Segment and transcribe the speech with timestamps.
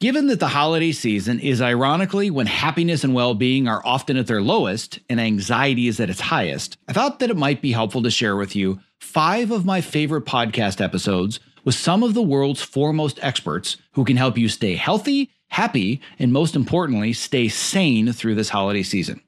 [0.00, 4.28] Given that the holiday season is ironically when happiness and well being are often at
[4.28, 8.04] their lowest and anxiety is at its highest, I thought that it might be helpful
[8.04, 12.62] to share with you five of my favorite podcast episodes with some of the world's
[12.62, 18.36] foremost experts who can help you stay healthy, happy, and most importantly, stay sane through
[18.36, 19.20] this holiday season.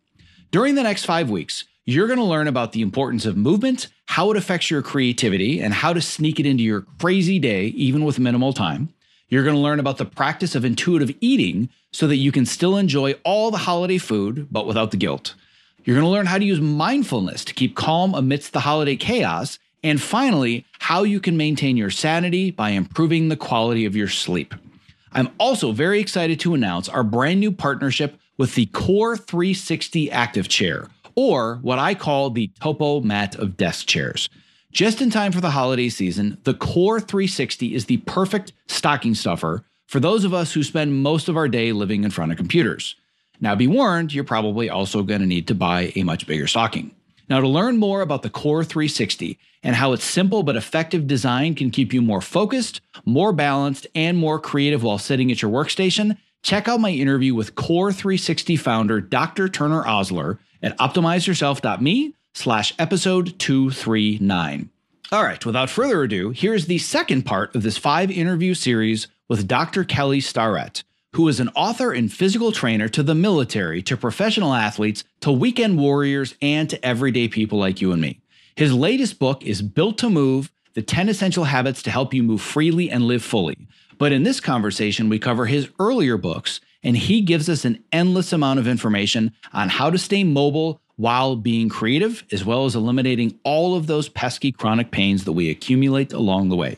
[0.53, 4.31] During the next five weeks, you're going to learn about the importance of movement, how
[4.31, 8.21] it affects your creativity, and how to sneak it into your crazy day, even with
[8.21, 8.95] minimal time.
[9.31, 12.77] You're going to learn about the practice of intuitive eating so that you can still
[12.77, 15.37] enjoy all the holiday food, but without the guilt.
[15.85, 19.61] You're going to learn how to use mindfulness to keep calm amidst the holiday chaos.
[19.85, 24.53] And finally, how you can maintain your sanity by improving the quality of your sleep.
[25.13, 30.49] I'm also very excited to announce our brand new partnership with the Core 360 Active
[30.49, 34.29] Chair, or what I call the Topo Mat of desk chairs.
[34.73, 39.65] Just in time for the holiday season, the Core 360 is the perfect stocking stuffer
[39.89, 42.95] for those of us who spend most of our day living in front of computers.
[43.41, 46.93] Now, be warned, you're probably also going to need to buy a much bigger stocking.
[47.29, 51.57] Now, to learn more about the Core 360 and how its simple but effective design
[51.57, 56.17] can keep you more focused, more balanced, and more creative while sitting at your workstation,
[56.43, 59.49] check out my interview with Core 360 founder Dr.
[59.49, 64.71] Turner Osler at optimizeyourself.me slash episode 239.
[65.13, 69.49] All right, without further ado, here's the second part of this five interview series with
[69.49, 69.83] Dr.
[69.83, 75.03] Kelly Starrett, who is an author and physical trainer to the military, to professional athletes,
[75.21, 78.21] to weekend warriors, and to everyday people like you and me.
[78.55, 82.41] His latest book is Built to Move The 10 Essential Habits to Help You Move
[82.41, 83.67] Freely and Live Fully.
[83.99, 88.33] But in this conversation, we cover his earlier books, and he gives us an endless
[88.33, 93.39] amount of information on how to stay mobile while being creative, as well as eliminating
[93.43, 96.77] all of those pesky chronic pains that we accumulate along the way.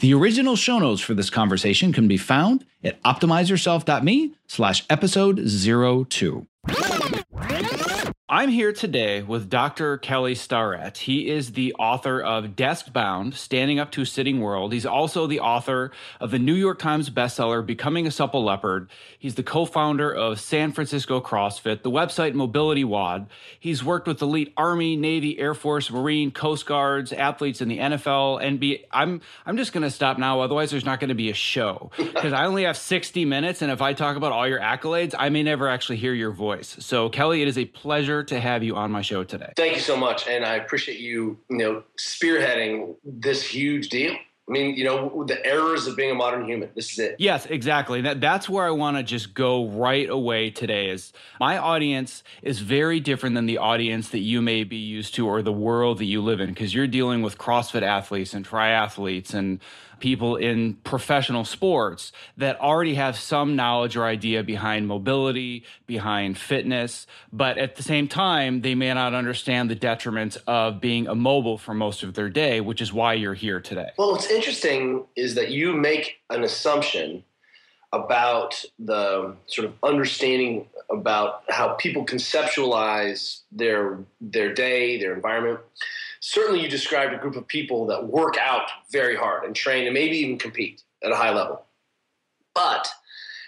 [0.00, 5.40] The original show notes for this conversation can be found at optimizeyourself.me slash episode
[6.10, 6.46] 02.
[8.28, 9.98] I'm here today with Dr.
[9.98, 10.98] Kelly Starrett.
[10.98, 14.72] He is the author of Deskbound, Standing Up to a Sitting World.
[14.72, 18.90] He's also the author of the New York Times bestseller, Becoming a Supple Leopard.
[19.16, 23.28] He's the co-founder of San Francisco CrossFit, the website Mobility WOD.
[23.60, 28.42] He's worked with elite Army, Navy, Air Force, Marine, Coast Guards, athletes in the NFL,
[28.42, 28.86] NBA.
[28.90, 30.40] I'm, I'm just going to stop now.
[30.40, 33.62] Otherwise, there's not going to be a show because I only have 60 minutes.
[33.62, 36.76] And if I talk about all your accolades, I may never actually hear your voice.
[36.80, 39.52] So Kelly, it is a pleasure pleasure to have you on my show today.
[39.56, 44.12] Thank you so much, and I appreciate you, you know, spearheading this huge deal.
[44.48, 46.70] I mean, you know, the errors of being a modern human.
[46.76, 47.16] This is it.
[47.18, 48.02] Yes, exactly.
[48.02, 52.60] That that's where I want to just go right away today is my audience is
[52.60, 56.04] very different than the audience that you may be used to or the world that
[56.04, 59.60] you live in because you're dealing with CrossFit athletes and triathletes and
[59.98, 67.06] people in professional sports that already have some knowledge or idea behind mobility, behind fitness,
[67.32, 71.74] but at the same time, they may not understand the detriments of being immobile for
[71.74, 73.90] most of their day, which is why you're here today.
[73.98, 77.24] Well, what's interesting is that you make an assumption
[77.92, 85.60] about the sort of understanding about how people conceptualize their their day, their environment.
[86.20, 89.94] Certainly, you described a group of people that work out very hard and train and
[89.94, 91.64] maybe even compete at a high level.
[92.54, 92.88] But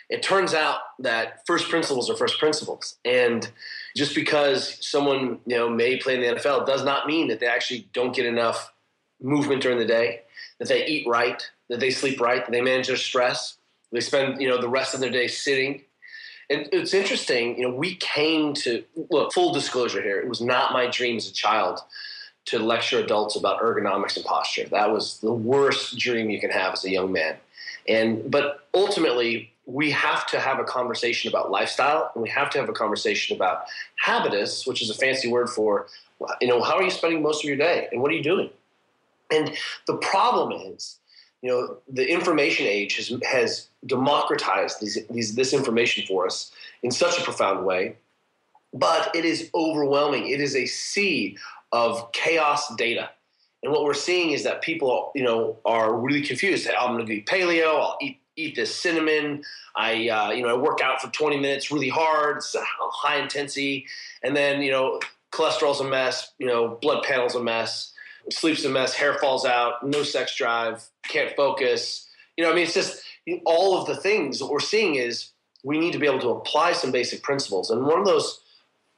[0.08, 3.50] it turns out that first principles are first principles, and
[3.96, 7.46] just because someone you know may play in the NFL does not mean that they
[7.46, 8.72] actually don't get enough
[9.20, 10.22] movement during the day,
[10.58, 13.56] that they eat right, that they sleep right, that they manage their stress,
[13.92, 15.82] they spend you know the rest of their day sitting
[16.50, 20.72] and it's interesting, you know, we came to look, full disclosure here, it was not
[20.72, 21.80] my dream as a child
[22.50, 24.66] to lecture adults about ergonomics and posture.
[24.68, 27.36] That was the worst dream you can have as a young man.
[27.88, 32.58] And but ultimately, we have to have a conversation about lifestyle and we have to
[32.58, 33.64] have a conversation about
[33.96, 35.86] habitus, which is a fancy word for
[36.40, 38.50] you know, how are you spending most of your day and what are you doing?
[39.30, 39.56] And
[39.86, 40.98] the problem is
[41.42, 46.50] you know, the information age has, has democratized these, these, this information for us
[46.82, 47.96] in such a profound way,
[48.74, 50.28] but it is overwhelming.
[50.28, 51.36] It is a sea
[51.72, 53.10] of chaos data.
[53.62, 56.68] And what we're seeing is that people, you know, are really confused.
[56.68, 57.80] I'm going to be paleo.
[57.80, 59.42] I'll eat eat this cinnamon.
[59.74, 62.36] I, uh, you know, I work out for 20 minutes really hard.
[62.36, 63.86] It's high intensity,
[64.22, 65.00] and then you know,
[65.32, 66.32] cholesterol's a mess.
[66.38, 67.92] You know, blood panel's a mess
[68.32, 72.08] sleep's a mess, hair falls out, no sex drive, can't focus.
[72.36, 73.02] You know, I mean, it's just
[73.44, 75.30] all of the things that we're seeing is
[75.64, 77.70] we need to be able to apply some basic principles.
[77.70, 78.40] And one of those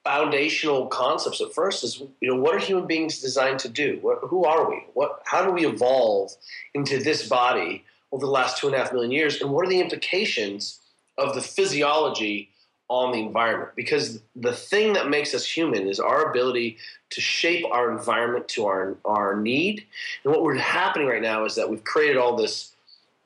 [0.04, 3.98] foundational concepts at first is, you know, what are human beings designed to do?
[4.00, 4.84] What, who are we?
[4.94, 6.32] What, how do we evolve
[6.74, 9.40] into this body over the last two and a half million years?
[9.40, 10.80] And what are the implications
[11.18, 12.50] of the physiology
[12.90, 16.76] on the environment because the thing that makes us human is our ability
[17.10, 19.86] to shape our environment to our our need
[20.24, 22.72] and what we're happening right now is that we've created all this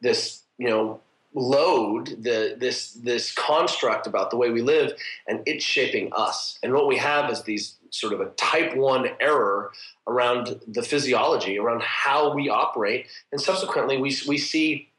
[0.02, 1.00] this you know
[1.34, 4.92] load the this this construct about the way we live
[5.26, 6.58] and it's shaping us.
[6.62, 9.72] And what we have is these sort of a type 1 error
[10.06, 13.06] around the physiology around how we operate.
[13.32, 14.90] And subsequently we we see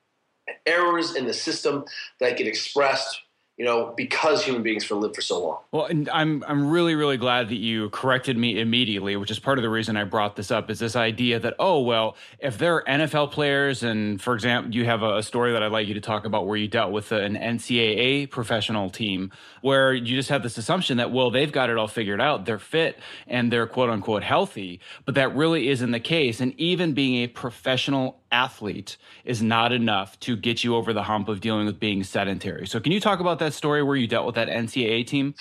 [0.65, 1.85] errors in the system
[2.19, 3.21] that get expressed
[3.57, 5.59] you know, because human beings for live for so long.
[5.71, 9.57] Well, and I'm I'm really really glad that you corrected me immediately, which is part
[9.57, 10.69] of the reason I brought this up.
[10.69, 14.85] Is this idea that oh well, if there are NFL players, and for example, you
[14.85, 17.35] have a, story that I'd like you to talk about where you dealt with an
[17.35, 19.31] NCAA professional team,
[19.61, 22.59] where you just have this assumption that well they've got it all figured out, they're
[22.59, 26.41] fit and they're quote unquote healthy, but that really isn't the case.
[26.41, 31.29] And even being a professional athlete is not enough to get you over the hump
[31.29, 32.67] of dealing with being sedentary.
[32.67, 35.35] So, can you talk about that story where you dealt with that NCAA team?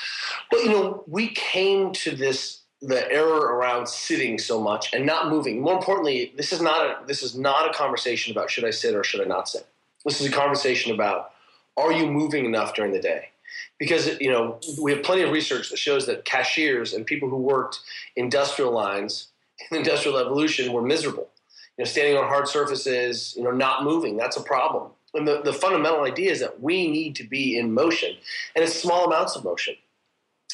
[0.50, 5.30] Well, you know, we came to this the error around sitting so much and not
[5.30, 5.60] moving.
[5.60, 8.94] More importantly, this is not a this is not a conversation about should I sit
[8.94, 9.66] or should I not sit.
[10.04, 11.32] This is a conversation about
[11.76, 13.30] are you moving enough during the day?
[13.78, 17.38] Because you know we have plenty of research that shows that cashiers and people who
[17.38, 17.80] worked
[18.16, 19.28] industrial lines
[19.70, 21.28] in industrial evolution were miserable
[21.76, 24.16] you know, standing on hard surfaces, you know, not moving.
[24.16, 24.90] That's a problem.
[25.14, 28.16] And the, the fundamental idea is that we need to be in motion,
[28.54, 29.76] and it's small amounts of motion.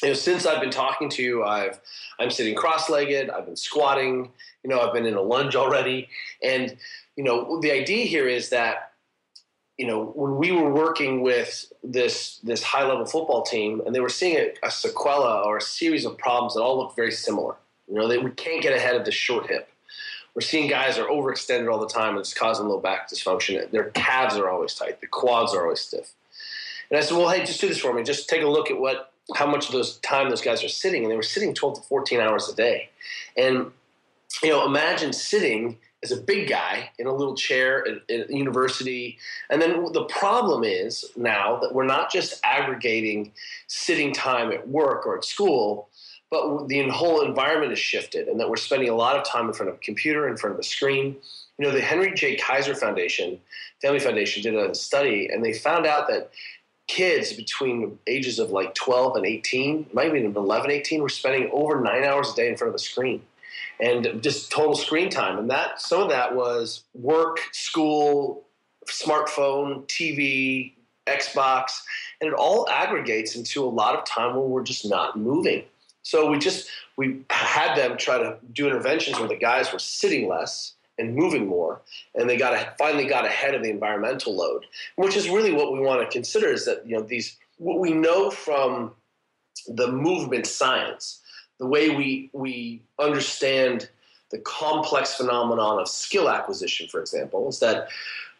[0.03, 1.79] You know, since I've been talking to you, I've
[2.19, 3.29] I'm sitting cross-legged.
[3.29, 4.31] I've been squatting.
[4.63, 6.09] You know, I've been in a lunge already,
[6.43, 6.77] and
[7.15, 8.93] you know, the idea here is that
[9.77, 13.99] you know when we were working with this this high level football team, and they
[13.99, 17.55] were seeing a, a sequela or a series of problems that all look very similar.
[17.87, 19.70] You know, they we can't get ahead of the short hip
[20.33, 23.69] we're seeing guys are overextended all the time and it's causing low back dysfunction.
[23.71, 26.13] Their calves are always tight, the quads are always stiff.
[26.89, 28.03] And I said, well, hey, just do this for me.
[28.03, 31.03] Just take a look at what how much of those time those guys are sitting,
[31.03, 32.89] and they were sitting 12 to 14 hours a day.
[33.37, 33.71] And
[34.43, 39.19] you know, imagine sitting as a big guy in a little chair at, at university.
[39.49, 43.33] And then the problem is now that we're not just aggregating
[43.67, 45.89] sitting time at work or at school,
[46.31, 49.53] but the whole environment has shifted and that we're spending a lot of time in
[49.53, 51.17] front of a computer, in front of a screen.
[51.57, 52.37] You know, the Henry J.
[52.37, 53.39] Kaiser Foundation,
[53.81, 56.31] Family Foundation, did a study and they found out that
[56.87, 61.81] kids between ages of like 12 and 18, maybe even 11, 18, were spending over
[61.81, 63.21] nine hours a day in front of a screen
[63.81, 65.37] and just total screen time.
[65.37, 68.45] And that some of that was work, school,
[68.87, 70.73] smartphone, TV,
[71.07, 71.81] Xbox,
[72.21, 75.63] and it all aggregates into a lot of time where we're just not moving.
[76.03, 80.27] So we just we had them try to do interventions where the guys were sitting
[80.27, 81.81] less and moving more,
[82.15, 84.65] and they got finally got ahead of the environmental load,
[84.95, 86.47] which is really what we want to consider.
[86.47, 88.91] Is that you know these what we know from
[89.67, 91.21] the movement science,
[91.59, 93.89] the way we we understand
[94.31, 97.89] the complex phenomenon of skill acquisition, for example, is that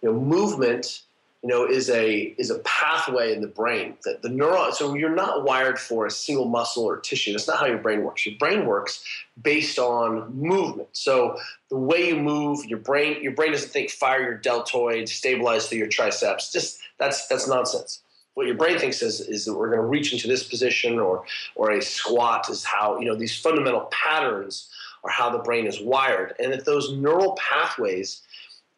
[0.01, 1.01] you know movement
[1.43, 4.73] you know, is a is a pathway in the brain that the neuron.
[4.73, 7.31] So you're not wired for a single muscle or tissue.
[7.31, 8.25] That's not how your brain works.
[8.25, 9.03] Your brain works
[9.41, 10.89] based on movement.
[10.91, 11.37] So
[11.69, 15.79] the way you move, your brain your brain doesn't think fire your deltoid, stabilize through
[15.79, 16.51] your triceps.
[16.51, 18.03] Just that's that's nonsense.
[18.35, 21.25] What your brain thinks is is that we're going to reach into this position or
[21.55, 24.69] or a squat is how you know these fundamental patterns
[25.03, 28.21] are how the brain is wired, and if those neural pathways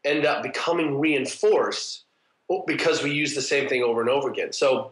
[0.05, 2.03] end up becoming reinforced
[2.68, 4.54] because we use the same thing over and over again.
[4.54, 4.92] So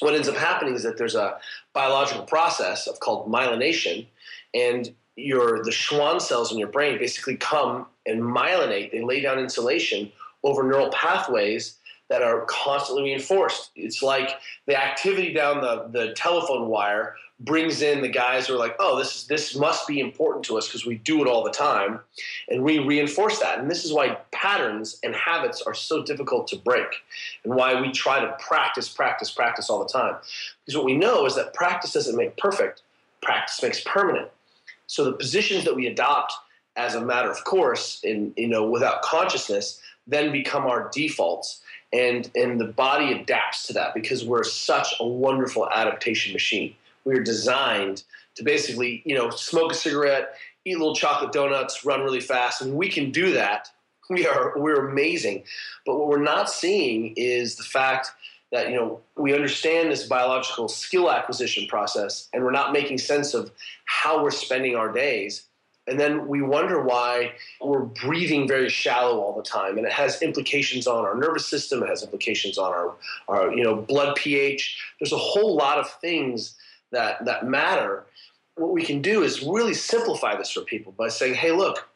[0.00, 1.38] what ends up happening is that there's a
[1.72, 4.06] biological process of called myelination,
[4.54, 8.92] and your the Schwann cells in your brain basically come and myelinate.
[8.92, 10.12] They lay down insulation
[10.44, 11.77] over neural pathways
[12.08, 13.70] that are constantly reinforced.
[13.76, 14.30] It's like
[14.66, 18.98] the activity down the, the telephone wire brings in the guys who are like, oh,
[18.98, 22.00] this is, this must be important to us because we do it all the time,
[22.48, 23.58] and we reinforce that.
[23.58, 26.88] And this is why patterns and habits are so difficult to break,
[27.44, 30.16] and why we try to practice, practice, practice all the time.
[30.64, 32.82] Because what we know is that practice doesn't make perfect;
[33.22, 34.28] practice makes permanent.
[34.88, 36.32] So the positions that we adopt
[36.76, 41.60] as a matter of course, in you know, without consciousness, then become our defaults
[41.92, 46.74] and and the body adapts to that because we're such a wonderful adaptation machine
[47.08, 48.04] we are designed
[48.36, 50.34] to basically, you know, smoke a cigarette,
[50.66, 53.70] eat little chocolate donuts, run really fast, and we can do that.
[54.10, 55.44] We are we're amazing,
[55.84, 58.10] but what we're not seeing is the fact
[58.50, 63.34] that you know we understand this biological skill acquisition process, and we're not making sense
[63.34, 63.52] of
[63.84, 65.47] how we're spending our days.
[65.88, 70.20] And then we wonder why we're breathing very shallow all the time, and it has
[70.22, 71.82] implications on our nervous system.
[71.82, 72.94] It has implications on our,
[73.28, 74.80] our you know blood pH.
[75.00, 76.54] There's a whole lot of things
[76.90, 78.04] that that matter,
[78.56, 81.88] what we can do is really simplify this for people by saying, "Hey, look,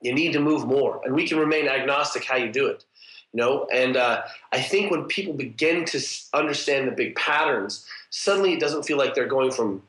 [0.00, 2.84] you need to move more," and we can remain agnostic how you do it.
[3.32, 4.22] You know, and uh,
[4.52, 6.00] I think when people begin to
[6.34, 9.84] understand the big patterns, suddenly it doesn't feel like they're going from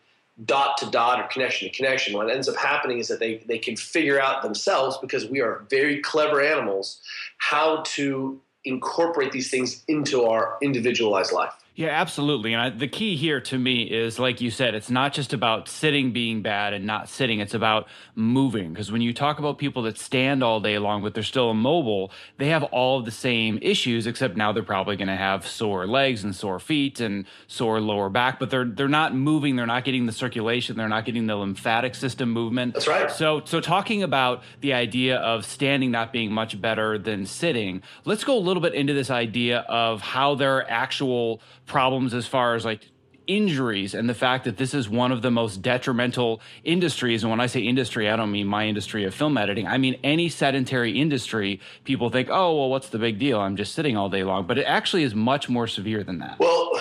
[0.45, 2.13] dot to dot or connection to connection.
[2.15, 5.65] What ends up happening is that they, they can figure out themselves because we are
[5.69, 7.01] very clever animals
[7.37, 11.53] how to incorporate these things into our individualized life.
[11.73, 12.51] Yeah, absolutely.
[12.53, 15.69] And I, the key here to me is, like you said, it's not just about
[15.69, 17.39] sitting being bad and not sitting.
[17.39, 18.73] It's about moving.
[18.73, 22.11] Because when you talk about people that stand all day long, but they're still immobile,
[22.37, 25.87] they have all of the same issues, except now they're probably going to have sore
[25.87, 28.37] legs and sore feet and sore lower back.
[28.37, 29.55] But they're they're not moving.
[29.55, 30.75] They're not getting the circulation.
[30.75, 32.73] They're not getting the lymphatic system movement.
[32.73, 33.09] That's right.
[33.09, 38.25] So so talking about the idea of standing not being much better than sitting, let's
[38.25, 42.65] go a little bit into this idea of how their actual problems as far as
[42.65, 42.81] like
[43.27, 47.23] injuries and the fact that this is one of the most detrimental industries.
[47.23, 49.67] And when I say industry, I don't mean my industry of film editing.
[49.67, 51.61] I mean any sedentary industry.
[51.85, 53.39] People think, oh, well, what's the big deal?
[53.39, 54.47] I'm just sitting all day long.
[54.47, 56.39] But it actually is much more severe than that.
[56.39, 56.71] Well,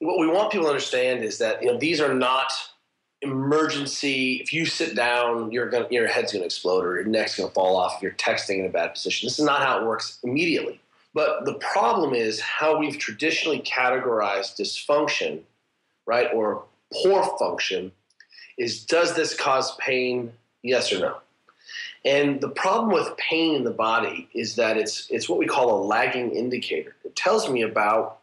[0.00, 2.52] what we want people to understand is that you know these are not
[3.22, 4.40] emergency.
[4.42, 7.54] If you sit down, going your head's going to explode or your neck's going to
[7.54, 9.26] fall off if you're texting in a bad position.
[9.26, 10.80] This is not how it works immediately.
[11.12, 15.40] But the problem is how we've traditionally categorized dysfunction,
[16.06, 17.92] right, or poor function,
[18.56, 20.32] is does this cause pain?
[20.62, 21.16] Yes or no?
[22.04, 25.82] And the problem with pain in the body is that it's it's what we call
[25.82, 26.94] a lagging indicator.
[27.04, 28.18] It tells me about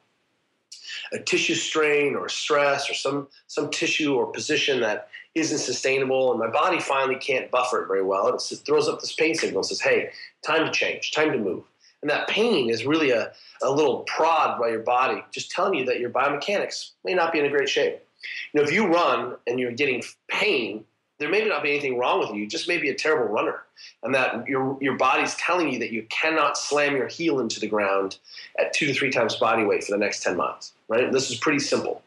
[1.12, 6.40] a tissue strain or stress or some some tissue or position that isn't sustainable and
[6.40, 8.28] my body finally can't buffer it very well.
[8.28, 10.10] And it throws up this pain signal and says, hey,
[10.44, 11.64] time to change, time to move.
[12.02, 15.86] And that pain is really a, a little prod by your body, just telling you
[15.86, 18.00] that your biomechanics may not be in a great shape.
[18.54, 20.86] You know, if you run and you're getting pain,
[21.20, 22.36] there may not be anything wrong with you.
[22.36, 23.64] You just may be a terrible runner.
[24.04, 27.68] And that your, your body's telling you that you cannot slam your heel into the
[27.68, 28.18] ground
[28.60, 31.12] at two to three times body weight for the next 10 miles, right?
[31.12, 32.04] This is pretty simple.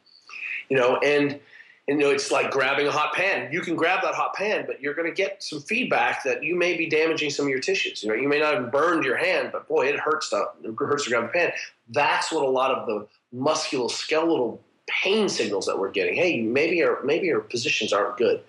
[0.68, 1.40] You know, and
[1.88, 3.50] and, you know, it's like grabbing a hot pan.
[3.52, 6.54] You can grab that hot pan, but you're going to get some feedback that you
[6.54, 8.02] may be damaging some of your tissues.
[8.02, 10.74] You know, you may not have burned your hand, but boy, it hurts to it
[10.78, 11.52] hurts to grab the pan.
[11.88, 16.14] That's what a lot of the musculoskeletal pain signals that we're getting.
[16.14, 18.40] Hey, maybe your maybe your positions aren't good.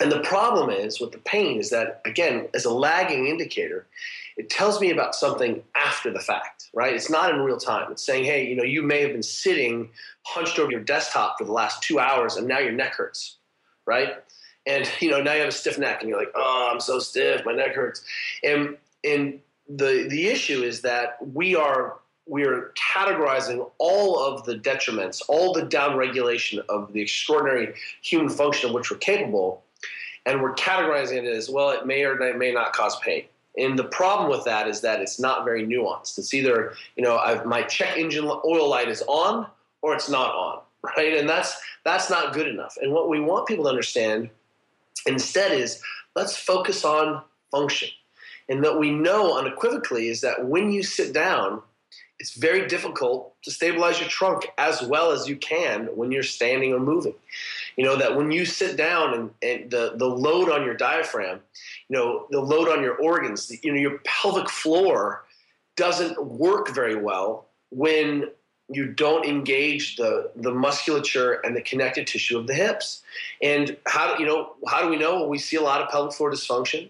[0.00, 3.86] And the problem is with the pain is that again, as a lagging indicator,
[4.38, 6.94] it tells me about something after the fact, right?
[6.94, 7.92] It's not in real time.
[7.92, 9.90] It's saying, hey, you know, you may have been sitting
[10.22, 13.36] hunched over your desktop for the last two hours and now your neck hurts,
[13.86, 14.14] right?
[14.68, 17.00] and you know now you have a stiff neck, and you're like, oh, I'm so
[17.00, 18.04] stiff, my neck hurts,
[18.44, 24.54] and and the the issue is that we are we are categorizing all of the
[24.54, 29.64] detriments, all the downregulation of the extraordinary human function of which we're capable,
[30.26, 31.70] and we're categorizing it as well.
[31.70, 33.24] It may or may not cause pain.
[33.58, 36.18] And the problem with that is that it's not very nuanced.
[36.18, 39.46] It's either you know I've, my check engine oil light is on
[39.82, 40.60] or it's not on,
[40.96, 41.16] right?
[41.16, 42.76] And that's that's not good enough.
[42.80, 44.30] And what we want people to understand
[45.06, 45.82] instead is
[46.14, 47.88] let's focus on function.
[48.50, 51.60] And that we know unequivocally is that when you sit down,
[52.18, 56.72] it's very difficult to stabilize your trunk as well as you can when you're standing
[56.72, 57.14] or moving.
[57.78, 61.38] You know, that when you sit down and, and the, the load on your diaphragm,
[61.88, 65.24] you know, the load on your organs, the, you know, your pelvic floor
[65.76, 68.30] doesn't work very well when
[68.68, 73.02] you don't engage the the musculature and the connective tissue of the hips.
[73.42, 75.26] And how do you know how do we know?
[75.28, 76.88] We see a lot of pelvic floor dysfunction.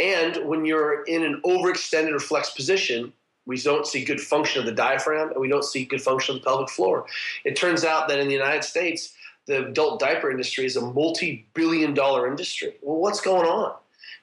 [0.00, 3.12] And when you're in an overextended or flexed position,
[3.46, 6.40] we don't see good function of the diaphragm and we don't see good function of
[6.40, 7.06] the pelvic floor.
[7.44, 9.14] It turns out that in the United States,
[9.50, 12.74] the adult diaper industry is a multi-billion dollar industry.
[12.82, 13.74] Well, what's going on?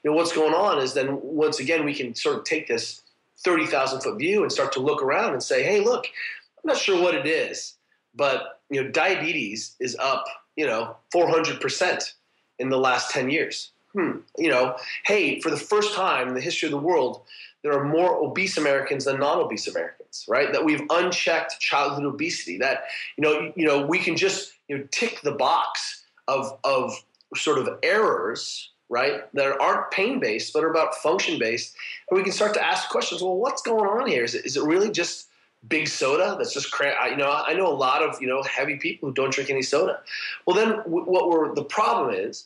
[0.02, 3.02] You know, what's going on is then once again we can sort of take this
[3.40, 7.02] 30,000 foot view and start to look around and say, hey, look, I'm not sure
[7.02, 7.76] what it is,
[8.16, 10.24] but you know, diabetes is up,
[10.56, 12.14] you know, 400%
[12.60, 13.72] in the last 10 years.
[13.92, 14.20] Hmm.
[14.38, 17.22] You know, hey, for the first time in the history of the world,
[17.64, 20.52] there are more obese Americans than non-obese Americans, right?
[20.52, 22.58] That we've unchecked childhood obesity.
[22.58, 22.86] That
[23.18, 26.94] you know, you know, we can just you know tick the box of of
[27.36, 29.34] sort of errors, right?
[29.34, 31.76] That aren't pain based, but are about function based,
[32.10, 33.22] and we can start to ask questions.
[33.22, 34.24] Well, what's going on here?
[34.24, 35.28] Is it, is it really just
[35.68, 38.76] big soda that's just cra- you know i know a lot of you know heavy
[38.76, 40.00] people who don't drink any soda
[40.46, 42.46] well then what we're the problem is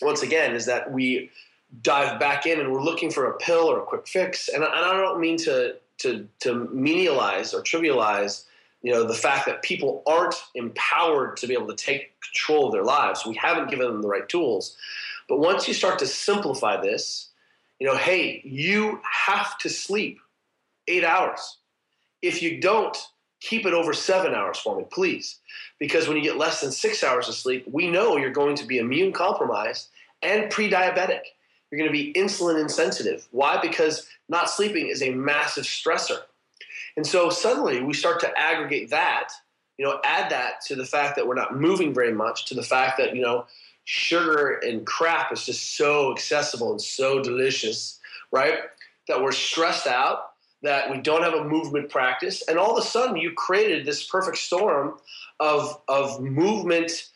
[0.00, 1.30] once again is that we
[1.82, 4.48] dive back in and we're looking for a pill or a quick fix.
[4.48, 8.44] And and I don't mean to, to, to menialize or trivialize
[8.82, 12.72] you know the fact that people aren't empowered to be able to take control of
[12.72, 13.26] their lives.
[13.26, 14.76] We haven't given them the right tools.
[15.28, 17.28] But once you start to simplify this
[17.78, 20.18] you know hey you have to sleep
[20.88, 21.58] eight hours.
[22.22, 22.96] If you don't
[23.40, 25.38] keep it over seven hours for me please.
[25.78, 28.66] Because when you get less than six hours of sleep we know you're going to
[28.66, 29.88] be immune compromised
[30.22, 31.20] and pre-diabetic.
[31.70, 33.28] You're going to be insulin insensitive.
[33.30, 33.60] Why?
[33.60, 36.20] Because not sleeping is a massive stressor.
[36.96, 39.30] And so suddenly we start to aggregate that,
[39.76, 42.62] you know, add that to the fact that we're not moving very much, to the
[42.62, 43.46] fact that, you know,
[43.84, 47.98] sugar and crap is just so accessible and so delicious,
[48.30, 48.58] right?
[49.08, 50.30] That we're stressed out,
[50.62, 54.06] that we don't have a movement practice, and all of a sudden you created this
[54.06, 54.94] perfect storm
[55.40, 57.08] of, of movement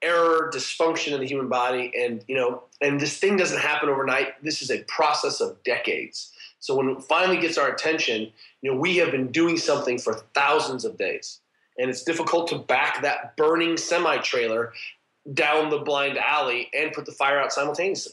[0.00, 4.42] error, dysfunction in the human body, and you know, and this thing doesn't happen overnight.
[4.42, 6.32] This is a process of decades.
[6.62, 10.14] So when it finally gets our attention, you know, we have been doing something for
[10.32, 11.40] thousands of days,
[11.76, 14.72] and it's difficult to back that burning semi trailer
[15.34, 18.12] down the blind alley and put the fire out simultaneously.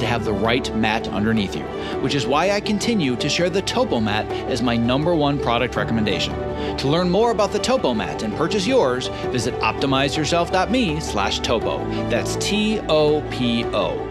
[0.00, 1.64] to have the right mat underneath you,
[2.00, 5.76] which is why I continue to share the Topo Mat as my number one product
[5.76, 6.34] recommendation.
[6.78, 11.78] To learn more about the Topo Mat and purchase yours, visit optimizeyourself.me slash topo.
[12.10, 14.06] That's T-O-P-O.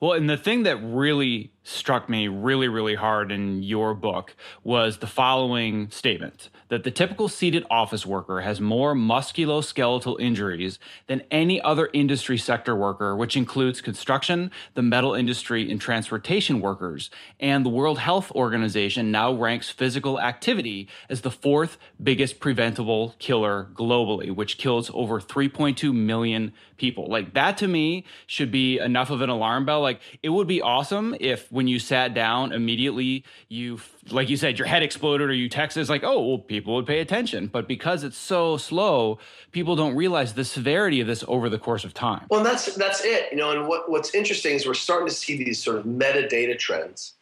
[0.00, 4.98] Well, and the thing that really struck me really, really hard in your book was
[4.98, 11.60] the following statement that the typical seated office worker has more musculoskeletal injuries than any
[11.62, 17.10] other industry sector worker, which includes construction, the metal industry, and transportation workers.
[17.40, 23.68] And the World Health Organization now ranks physical activity as the fourth biggest preventable killer
[23.74, 27.06] globally, which kills over 3.2 million people.
[27.08, 29.80] Like that to me should be enough of an alarm bell.
[29.80, 34.58] Like it would be awesome if when you sat down immediately you like you said
[34.58, 37.46] your head exploded or you texted like oh well people would pay attention.
[37.46, 39.18] But because it's so slow
[39.52, 42.26] people don't realize the severity of this over the course of time.
[42.30, 45.36] Well that's that's it you know and what, what's interesting is we're starting to see
[45.36, 47.14] these sort of metadata trends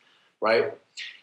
[0.43, 0.75] right?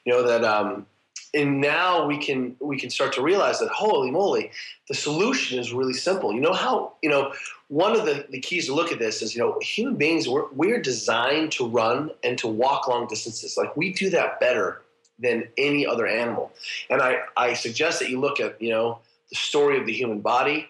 [0.05, 0.87] You know that um,
[1.33, 4.51] and now we can we can start to realize that holy moly
[4.87, 6.33] the solution is really simple.
[6.33, 7.33] You know how you know
[7.67, 10.49] one of the, the keys to look at this is you know human beings we're,
[10.51, 13.55] we're designed to run and to walk long distances.
[13.57, 14.81] Like we do that better
[15.19, 16.51] than any other animal.
[16.89, 20.21] And i, I suggest that you look at you know the story of the human
[20.21, 20.69] body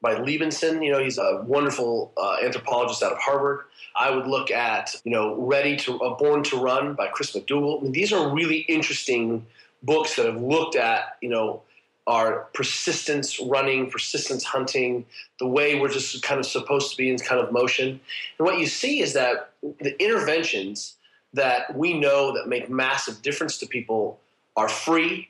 [0.00, 3.64] by Levinson, you know, he's a wonderful uh, anthropologist out of Harvard.
[3.96, 7.80] I would look at, you know, Ready to uh, Born to Run by Chris McDougall.
[7.80, 9.44] I mean, these are really interesting
[9.82, 11.62] books that have looked at, you know,
[12.06, 15.04] our persistence running, persistence hunting,
[15.38, 18.00] the way we're just kind of supposed to be in kind of motion.
[18.38, 20.94] And what you see is that the interventions
[21.34, 24.18] that we know that make massive difference to people
[24.56, 25.28] are free,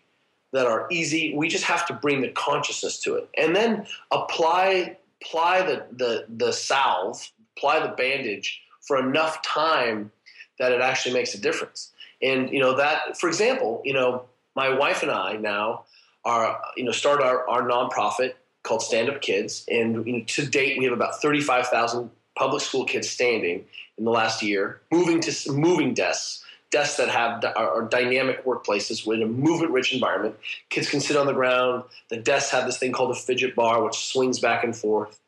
[0.52, 1.34] that are easy.
[1.34, 3.28] We just have to bring the consciousness to it.
[3.36, 10.10] And then apply apply the the, the salve, apply the bandage for enough time
[10.58, 11.92] that it actually makes a difference.
[12.22, 14.24] And you know that, for example, you know,
[14.56, 15.84] my wife and I now
[16.24, 20.46] are you know start our, our nonprofit called Stand Up Kids, and you know, to
[20.46, 23.64] date we have about thirty five thousand public school kids standing
[23.98, 29.22] in the last year, moving to moving desks, desks that have are, dynamic workplaces with
[29.22, 30.36] a movement rich environment.
[30.70, 31.84] Kids can sit on the ground.
[32.08, 35.18] The desks have this thing called a fidget bar, which swings back and forth,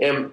[0.00, 0.32] and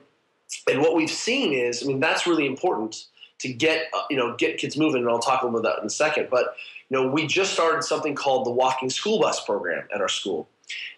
[0.69, 3.06] and what we've seen is, I mean, that's really important
[3.39, 5.89] to get uh, you know get kids moving, and I'll talk about that in a
[5.89, 6.56] second, but
[6.91, 10.50] you know, we just started something called the walking school bus program at our school.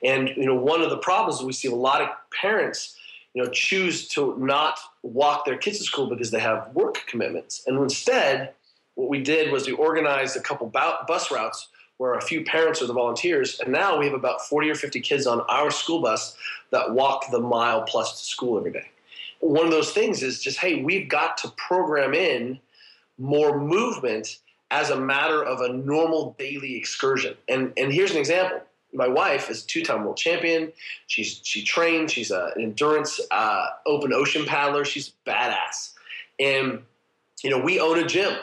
[0.03, 2.97] And, you know, one of the problems we see a lot of parents,
[3.35, 7.63] you know, choose to not walk their kids to school because they have work commitments.
[7.67, 8.53] And instead,
[8.95, 12.87] what we did was we organized a couple bus routes where a few parents are
[12.87, 13.59] the volunteers.
[13.59, 16.35] And now we have about 40 or 50 kids on our school bus
[16.71, 18.89] that walk the mile plus to school every day.
[19.39, 22.59] One of those things is just, hey, we've got to program in
[23.17, 24.39] more movement
[24.71, 27.35] as a matter of a normal daily excursion.
[27.47, 28.61] And and here's an example.
[28.91, 30.71] My wife is two-time world champion.
[31.07, 32.09] She's she trained.
[32.09, 34.83] She's a, an endurance uh, open ocean paddler.
[34.83, 35.93] She's badass.
[36.39, 36.81] And
[37.43, 38.33] you know we own a gym.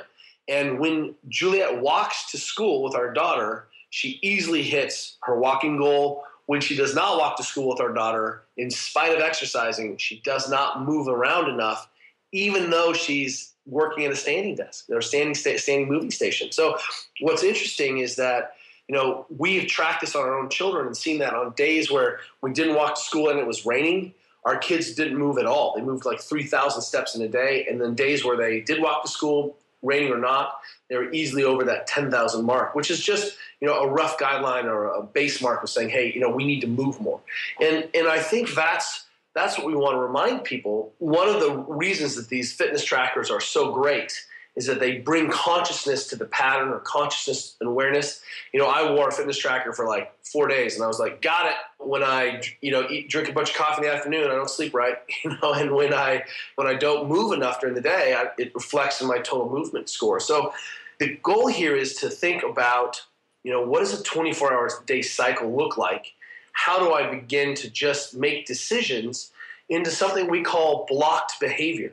[0.50, 6.24] And when Juliet walks to school with our daughter, she easily hits her walking goal.
[6.46, 10.20] When she does not walk to school with our daughter, in spite of exercising, she
[10.24, 11.88] does not move around enough,
[12.32, 16.50] even though she's working at a standing desk or standing standing moving station.
[16.50, 16.76] So
[17.20, 18.54] what's interesting is that
[18.88, 22.18] you know we've tracked this on our own children and seen that on days where
[22.42, 24.12] we didn't walk to school and it was raining.
[24.44, 25.74] Our kids didn't move at all.
[25.76, 27.66] They moved like 3,000 steps in a day.
[27.68, 31.44] And then days where they did walk to school, raining or not, they were easily
[31.44, 35.40] over that 10,000 mark, which is just, you know, a rough guideline or a base
[35.40, 37.20] mark of saying, hey, you know, we need to move more.
[37.60, 40.92] And, and I think that's, that's what we want to remind people.
[40.98, 44.12] One of the reasons that these fitness trackers are so great
[44.60, 48.22] is that they bring consciousness to the pattern or consciousness and awareness.
[48.52, 51.20] You know, I wore a fitness tracker for like four days, and I was like,
[51.20, 51.56] got it.
[51.78, 54.50] When I, you know, eat, drink a bunch of coffee in the afternoon, I don't
[54.50, 54.96] sleep right.
[55.24, 56.24] You know, and when I
[56.56, 59.88] when I don't move enough during the day, I, it reflects in my total movement
[59.88, 60.20] score.
[60.20, 60.52] So,
[60.98, 63.02] the goal here is to think about,
[63.42, 66.12] you know, what does a 24 hour day cycle look like?
[66.52, 69.32] how do I begin to just make decisions
[69.68, 71.92] into something we call blocked behavior.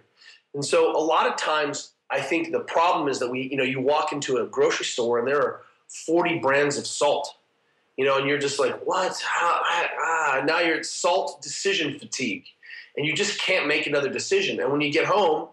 [0.53, 3.63] And so a lot of times I think the problem is that we, you know,
[3.63, 7.35] you walk into a grocery store and there are 40 brands of salt,
[7.97, 9.21] you know, and you're just like, what?
[9.25, 12.45] Ah, now you're at salt decision fatigue
[12.95, 14.59] and you just can't make another decision.
[14.59, 15.49] And when you get home,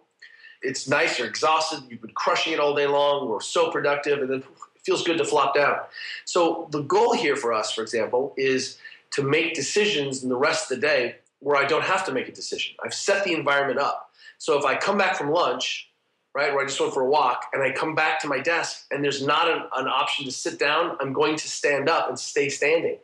[0.63, 4.31] it's nice, you're exhausted, you've been crushing it all day long, we're so productive, and
[4.31, 5.79] then it feels good to flop down.
[6.25, 8.79] So the goal here for us, for example, is
[9.11, 12.29] to make decisions in the rest of the day where I don't have to make
[12.29, 12.75] a decision.
[12.83, 14.11] I've set the environment up.
[14.39, 15.91] So if I come back from lunch,
[16.35, 18.87] right, where I just went for a walk, and I come back to my desk
[18.91, 22.19] and there's not an, an option to sit down, I'm going to stand up and
[22.19, 22.99] stay standing.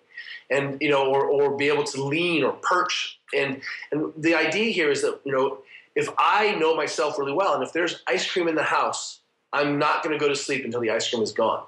[0.50, 3.20] And you know, or, or be able to lean or perch.
[3.32, 3.62] And
[3.92, 5.58] and the idea here is that, you know,
[5.94, 9.20] if I know myself really well, and if there's ice cream in the house,
[9.52, 11.64] I'm not going to go to sleep until the ice cream is gone.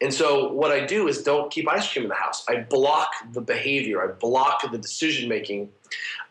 [0.00, 2.44] And so what I do is don't keep ice cream in the house.
[2.48, 4.02] I block the behavior.
[4.02, 5.70] I block the decision making.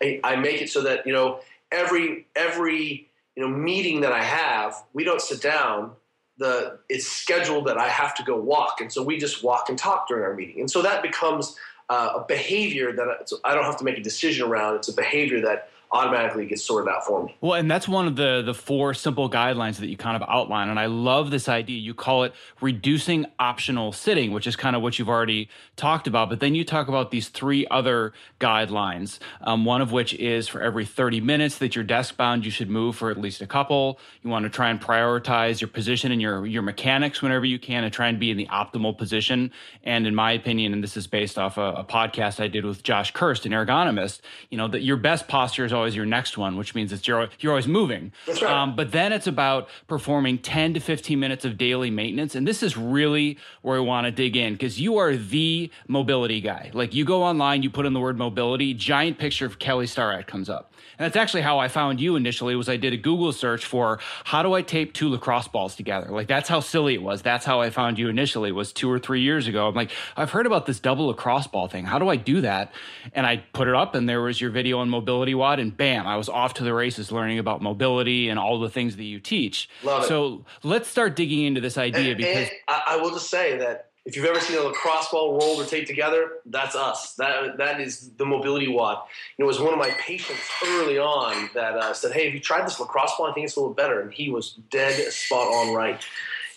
[0.01, 1.39] I, I, make it so that you know
[1.71, 3.06] every every
[3.37, 5.91] you know meeting that I have, we don't sit down.
[6.39, 9.77] The it's scheduled that I have to go walk, and so we just walk and
[9.77, 11.55] talk during our meeting, and so that becomes
[11.89, 14.75] uh, a behavior that I don't have to make a decision around.
[14.75, 17.35] It's a behavior that automatically gets sorted out for me.
[17.41, 20.69] Well, and that's one of the the four simple guidelines that you kind of outline
[20.69, 21.77] and I love this idea.
[21.77, 26.29] You call it reducing optional sitting, which is kind of what you've already talked about,
[26.29, 29.19] but then you talk about these three other guidelines.
[29.41, 32.69] Um, one of which is for every 30 minutes that you're desk bound, you should
[32.69, 33.99] move for at least a couple.
[34.23, 37.83] You want to try and prioritize your position and your your mechanics whenever you can
[37.83, 39.51] and try and be in the optimal position.
[39.83, 42.83] And in my opinion, and this is based off a, a podcast I did with
[42.83, 46.57] Josh Kirst, an ergonomist, you know, that your best posture is always your next one,
[46.57, 48.11] which means it's you're you're always moving.
[48.25, 48.51] That's right.
[48.51, 52.61] Um, but then it's about performing 10 to 15 minutes of daily maintenance, and this
[52.61, 56.71] is really where I want to dig in because you are the mobility guy.
[56.73, 60.27] Like you go online, you put in the word mobility, giant picture of Kelly Starrett
[60.27, 60.73] comes up.
[60.99, 63.99] And that's actually how I found you initially was I did a Google search for
[64.23, 66.07] how do I tape two lacrosse balls together?
[66.09, 67.21] Like that's how silly it was.
[67.21, 69.67] That's how I found you initially was two or three years ago.
[69.67, 71.85] I'm like, I've heard about this double lacrosse ball thing.
[71.85, 72.73] How do I do that?
[73.13, 76.07] And I put it up and there was your video on mobility WOD and bam,
[76.07, 79.19] I was off to the races learning about mobility and all the things that you
[79.19, 79.69] teach.
[79.83, 80.07] Love it.
[80.07, 83.87] So let's start digging into this idea and, because and I will just say that
[84.07, 87.15] if you've ever seen a lacrosse ball rolled or taped together, that's us.
[87.15, 88.67] That that is the mobility.
[88.67, 89.03] You know,
[89.37, 92.65] it was one of my patients early on that uh, said, "Hey, have you tried
[92.65, 93.27] this lacrosse ball?
[93.27, 96.01] I think it's a little better." And he was dead spot on right.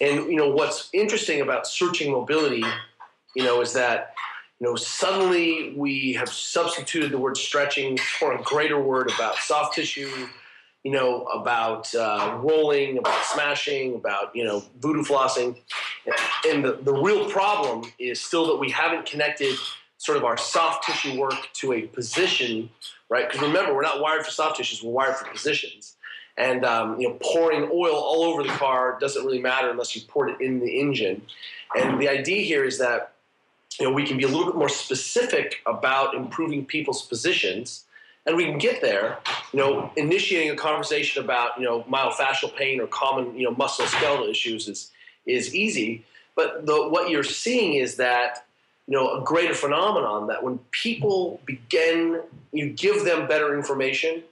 [0.01, 2.65] And you know what's interesting about searching mobility,
[3.35, 4.15] you know, is that
[4.61, 9.75] you know suddenly we have substituted the word stretching for a greater word about soft
[9.75, 10.29] tissue
[10.83, 15.57] you know, about uh, rolling, about smashing, about, you know, voodoo flossing.
[16.49, 19.57] And the, the real problem is still that we haven't connected
[19.99, 22.71] sort of our soft tissue work to a position,
[23.11, 23.29] right?
[23.29, 25.97] Because remember, we're not wired for soft tissues, we're wired for positions.
[26.39, 30.01] And, um, you know, pouring oil all over the car doesn't really matter unless you
[30.09, 31.21] pour it in the engine.
[31.77, 33.13] And the idea here is that,
[33.81, 37.85] you know, we can be a little bit more specific about improving people's positions
[38.27, 39.19] and we can get there,
[39.53, 44.31] you know, initiating a conversation about, you know, myofascial pain or common, you know, musculoskeletal
[44.31, 44.91] issues is
[45.27, 46.05] is easy.
[46.37, 48.47] But the, what you're seeing is that,
[48.87, 52.21] you know, a greater phenomenon that when people begin,
[52.53, 54.23] you give them better information,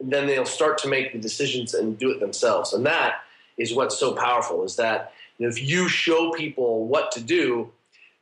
[0.00, 2.72] then they'll start to make the decisions and do it themselves.
[2.72, 3.22] And that
[3.56, 7.70] is what's so powerful is that you know, if you show people what to do,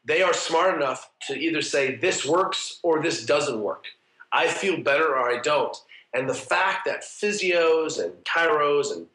[0.09, 3.85] they are smart enough to either say this works or this doesn't work.
[4.33, 5.77] I feel better or I don't.
[6.15, 9.07] And the fact that physios and chiros and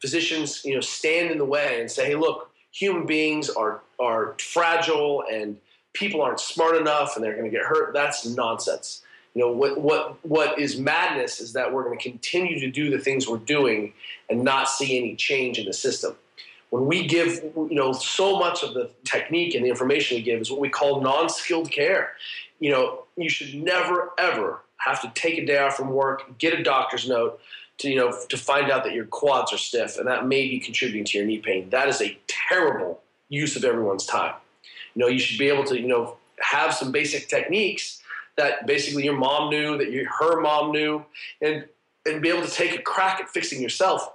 [0.00, 4.34] physicians, you know, stand in the way and say, hey, look, human beings are, are
[4.38, 5.56] fragile and
[5.94, 9.02] people aren't smart enough and they're going to get hurt, that's nonsense.
[9.34, 12.90] You know, what, what, what is madness is that we're going to continue to do
[12.90, 13.94] the things we're doing
[14.28, 16.14] and not see any change in the system.
[16.72, 20.40] When we give, you know, so much of the technique and the information we give
[20.40, 22.14] is what we call non-skilled care
[22.62, 26.58] you know, you should never ever have to take a day off from work, get
[26.58, 27.40] a doctor's note
[27.78, 30.60] to you know to find out that your quads are stiff, and that may be
[30.60, 31.68] contributing to your knee pain.
[31.70, 34.34] That is a terrible use of everyone's time.
[34.94, 38.00] You know, you should be able to you know have some basic techniques
[38.36, 41.04] that basically your mom knew, that your, her mom knew,
[41.40, 41.64] and
[42.06, 44.11] and be able to take a crack at fixing yourself.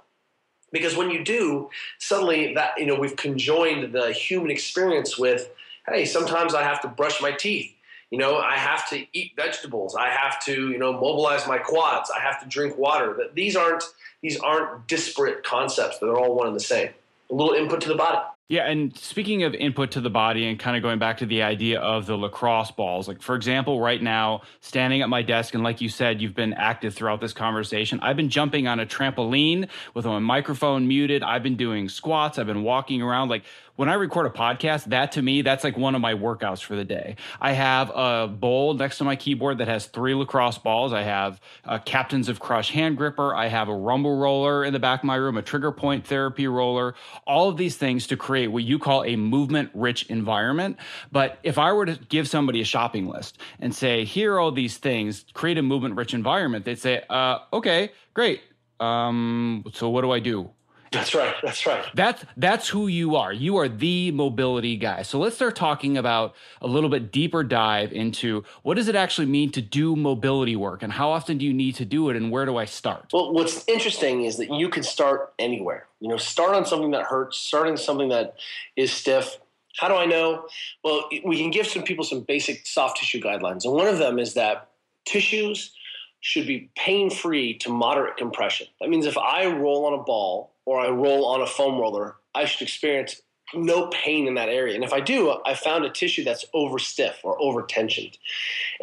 [0.70, 5.50] Because when you do, suddenly that you know we've conjoined the human experience with,
[5.86, 7.72] hey, sometimes I have to brush my teeth
[8.10, 9.94] you know, I have to eat vegetables.
[9.94, 12.10] I have to, you know, mobilize my quads.
[12.14, 13.14] I have to drink water.
[13.18, 13.84] That these aren't
[14.22, 15.98] these aren't disparate concepts.
[15.98, 16.90] They're all one and the same.
[17.30, 18.18] A little input to the body.
[18.50, 21.42] Yeah, and speaking of input to the body and kind of going back to the
[21.42, 25.62] idea of the lacrosse balls, like for example, right now, standing at my desk, and
[25.62, 28.00] like you said, you've been active throughout this conversation.
[28.00, 31.22] I've been jumping on a trampoline with my microphone muted.
[31.22, 32.38] I've been doing squats.
[32.38, 33.28] I've been walking around.
[33.28, 33.44] Like
[33.78, 36.74] when I record a podcast, that to me, that's like one of my workouts for
[36.74, 37.14] the day.
[37.40, 40.92] I have a bowl next to my keyboard that has three lacrosse balls.
[40.92, 43.32] I have a Captains of Crush hand gripper.
[43.32, 46.48] I have a rumble roller in the back of my room, a trigger point therapy
[46.48, 50.76] roller, all of these things to create what you call a movement rich environment.
[51.10, 54.52] But if I were to give somebody a shopping list and say, here are all
[54.52, 58.40] these things, create a movement rich environment, they'd say, uh, okay, great.
[58.80, 60.50] Um, so what do I do?
[60.92, 61.34] That's right.
[61.42, 61.84] That's right.
[61.94, 63.32] That's that's who you are.
[63.32, 65.02] You are the mobility guy.
[65.02, 69.26] So let's start talking about a little bit deeper dive into what does it actually
[69.26, 72.30] mean to do mobility work and how often do you need to do it and
[72.30, 73.06] where do I start?
[73.12, 75.86] Well, what's interesting is that you can start anywhere.
[76.00, 78.36] You know, start on something that hurts, start on something that
[78.76, 79.38] is stiff.
[79.78, 80.46] How do I know?
[80.82, 83.64] Well, we can give some people some basic soft tissue guidelines.
[83.64, 84.70] And one of them is that
[85.04, 85.72] tissues
[86.20, 88.66] should be pain free to moderate compression.
[88.80, 92.16] That means if I roll on a ball or I roll on a foam roller,
[92.34, 93.22] I should experience
[93.54, 94.74] no pain in that area.
[94.74, 98.18] And if I do, I found a tissue that's over stiff or over tensioned.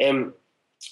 [0.00, 0.32] And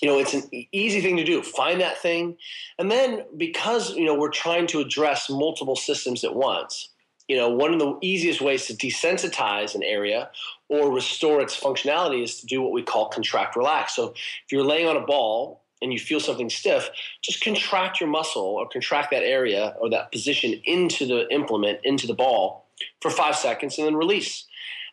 [0.00, 1.42] you know, it's an easy thing to do.
[1.42, 2.36] Find that thing.
[2.78, 6.90] And then because, you know, we're trying to address multiple systems at once,
[7.26, 10.30] you know, one of the easiest ways to desensitize an area
[10.68, 13.96] or restore its functionality is to do what we call contract relax.
[13.96, 16.88] So if you're laying on a ball and you feel something stiff,
[17.22, 22.06] just contract your muscle or contract that area or that position into the implement, into
[22.06, 22.66] the ball
[23.02, 24.46] for five seconds and then release.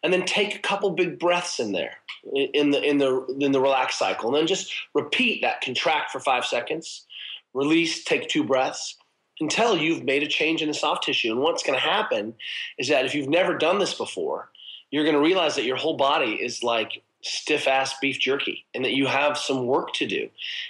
[0.04, 1.98] And then take a couple big breaths in there
[2.34, 4.30] in the in the in the relax cycle.
[4.30, 7.06] And then just repeat that contract for five seconds,
[7.54, 8.98] release, take two breaths
[9.40, 11.32] until you've made a change in the soft tissue.
[11.32, 12.34] And what's going to happen
[12.80, 14.50] is that if you've never done this before,
[14.90, 18.84] you're going to realize that your whole body is like stiff ass beef jerky and
[18.86, 20.30] that you have some work to do.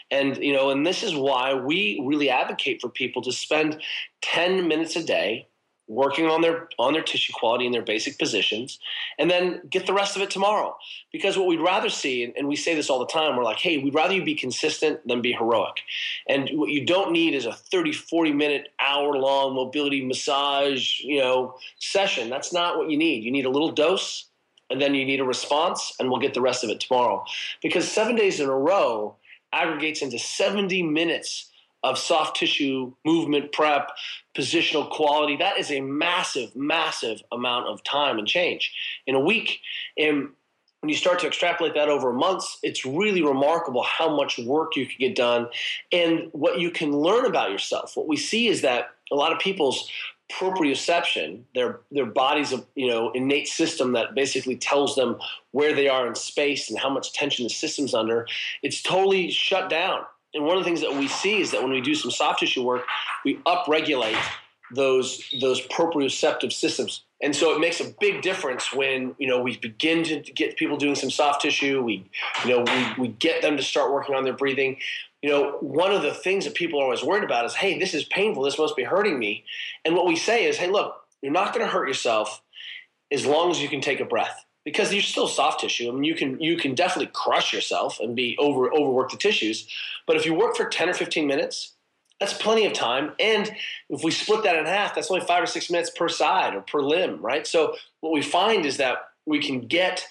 [0.09, 3.81] And, you know, and this is why we really advocate for people to spend
[4.21, 5.47] 10 minutes a day
[5.91, 8.79] working on their on their tissue quality and their basic positions
[9.19, 10.75] and then get the rest of it tomorrow.
[11.11, 13.77] Because what we'd rather see and, we say this all the time we're like hey
[13.77, 15.81] we'd rather you be consistent than be heroic.
[16.27, 21.19] And what you don't need is a 30 40 minute hour long mobility massage you
[21.19, 22.29] know session.
[22.29, 23.23] That's not what you need.
[23.23, 24.30] You need a little dose
[24.71, 27.23] and then you need a response, and we'll get the rest of it tomorrow.
[27.61, 29.15] Because seven days in a row
[29.53, 31.51] aggregates into 70 minutes
[31.83, 33.91] of soft tissue movement prep,
[34.35, 35.35] positional quality.
[35.35, 38.71] That is a massive, massive amount of time and change
[39.07, 39.59] in a week.
[39.97, 40.29] And
[40.81, 44.85] when you start to extrapolate that over months, it's really remarkable how much work you
[44.85, 45.47] can get done
[45.91, 47.95] and what you can learn about yourself.
[47.95, 49.89] What we see is that a lot of people's
[50.31, 55.17] proprioception, their their body's you know innate system that basically tells them
[55.51, 58.27] where they are in space and how much tension the system's under.
[58.63, 60.01] It's totally shut down.
[60.33, 62.39] And one of the things that we see is that when we do some soft
[62.39, 62.85] tissue work,
[63.25, 64.21] we upregulate
[64.73, 67.03] those those proprioceptive systems.
[67.23, 70.77] And so it makes a big difference when you know we begin to get people
[70.77, 71.83] doing some soft tissue.
[71.83, 72.09] We
[72.45, 74.77] you know we, we get them to start working on their breathing
[75.21, 77.93] you know, one of the things that people are always worried about is, hey, this
[77.93, 78.43] is painful.
[78.43, 79.43] This must be hurting me.
[79.85, 82.41] And what we say is, hey, look, you're not going to hurt yourself
[83.11, 85.89] as long as you can take a breath because you're still soft tissue.
[85.89, 89.67] I mean, you can you can definitely crush yourself and be over overwork the tissues.
[90.07, 91.73] But if you work for 10 or 15 minutes,
[92.19, 93.13] that's plenty of time.
[93.19, 93.51] And
[93.89, 96.61] if we split that in half, that's only five or six minutes per side or
[96.61, 97.45] per limb, right?
[97.45, 100.07] So what we find is that we can get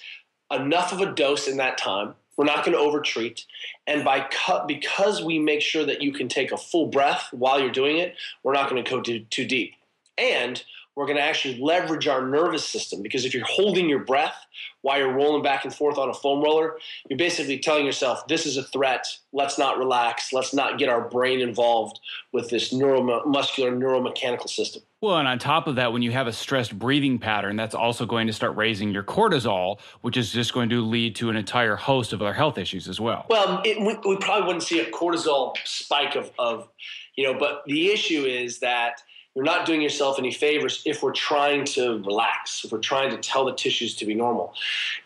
[0.52, 3.44] enough of a dose in that time we're not going to overtreat.
[3.86, 7.60] And by cut, because we make sure that you can take a full breath while
[7.60, 9.74] you're doing it, we're not going to go too, too deep.
[10.16, 10.64] And
[10.96, 14.46] we're going to actually leverage our nervous system because if you're holding your breath
[14.80, 16.78] while you're rolling back and forth on a foam roller,
[17.10, 19.06] you're basically telling yourself, this is a threat.
[19.34, 20.32] Let's not relax.
[20.32, 22.00] Let's not get our brain involved
[22.32, 24.80] with this neuromuscular, neuromechanical system.
[25.02, 28.04] Well, and on top of that, when you have a stressed breathing pattern, that's also
[28.04, 31.74] going to start raising your cortisol, which is just going to lead to an entire
[31.74, 33.24] host of other health issues as well.
[33.30, 36.68] Well, it, we, we probably wouldn't see a cortisol spike of, of,
[37.16, 39.02] you know, but the issue is that
[39.34, 43.16] you're not doing yourself any favors if we're trying to relax, if we're trying to
[43.16, 44.52] tell the tissues to be normal.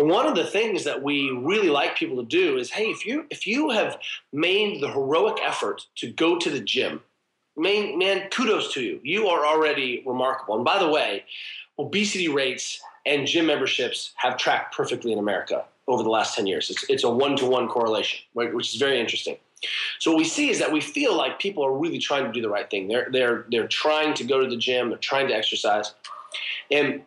[0.00, 3.06] And one of the things that we really like people to do is, hey, if
[3.06, 3.98] you if you have
[4.32, 7.02] made the heroic effort to go to the gym,
[7.56, 9.00] man, man, kudos to you.
[9.02, 10.56] You are already remarkable.
[10.56, 11.24] And by the way,
[11.78, 16.70] obesity rates and gym memberships have tracked perfectly in America over the last 10 years.
[16.70, 19.36] It's, it's a one to one correlation, right, which is very interesting.
[19.98, 22.40] So what we see is that we feel like people are really trying to do
[22.40, 22.88] the right thing.
[22.88, 24.90] They're they're they're trying to go to the gym.
[24.90, 25.94] They're trying to exercise,
[26.70, 27.02] and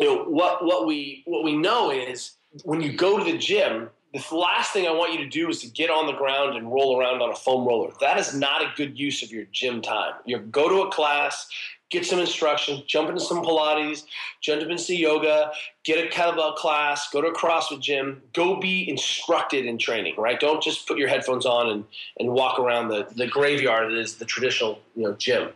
[0.00, 2.32] you know what what we what we know is
[2.64, 5.60] when you go to the gym the last thing I want you to do is
[5.62, 7.92] to get on the ground and roll around on a foam roller.
[8.00, 10.12] That is not a good use of your gym time.
[10.26, 11.48] You go to a class,
[11.88, 14.04] get some instruction, jump into some Pilates,
[14.42, 15.52] jump into some yoga,
[15.84, 20.38] get a kettlebell class, go to a CrossFit gym, go be instructed in training, right?
[20.38, 21.84] Don't just put your headphones on and,
[22.18, 25.48] and walk around the, the graveyard that is the traditional you know, gym.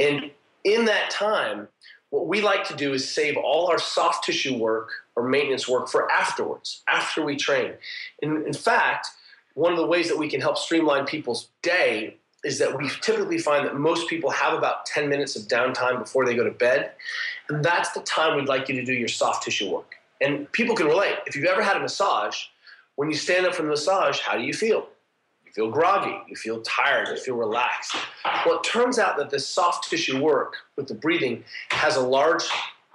[0.00, 0.32] And
[0.64, 1.68] in that time,
[2.10, 5.88] what we like to do is save all our soft tissue work or maintenance work
[5.88, 7.72] for afterwards, after we train.
[8.20, 9.08] In, in fact,
[9.54, 13.38] one of the ways that we can help streamline people's day is that we typically
[13.38, 16.92] find that most people have about 10 minutes of downtime before they go to bed.
[17.48, 19.94] And that's the time we'd like you to do your soft tissue work.
[20.20, 21.16] And people can relate.
[21.26, 22.44] If you've ever had a massage,
[22.96, 24.88] when you stand up from the massage, how do you feel?
[25.46, 27.96] You feel groggy, you feel tired, you feel relaxed.
[28.44, 32.44] Well, it turns out that this soft tissue work with the breathing has a large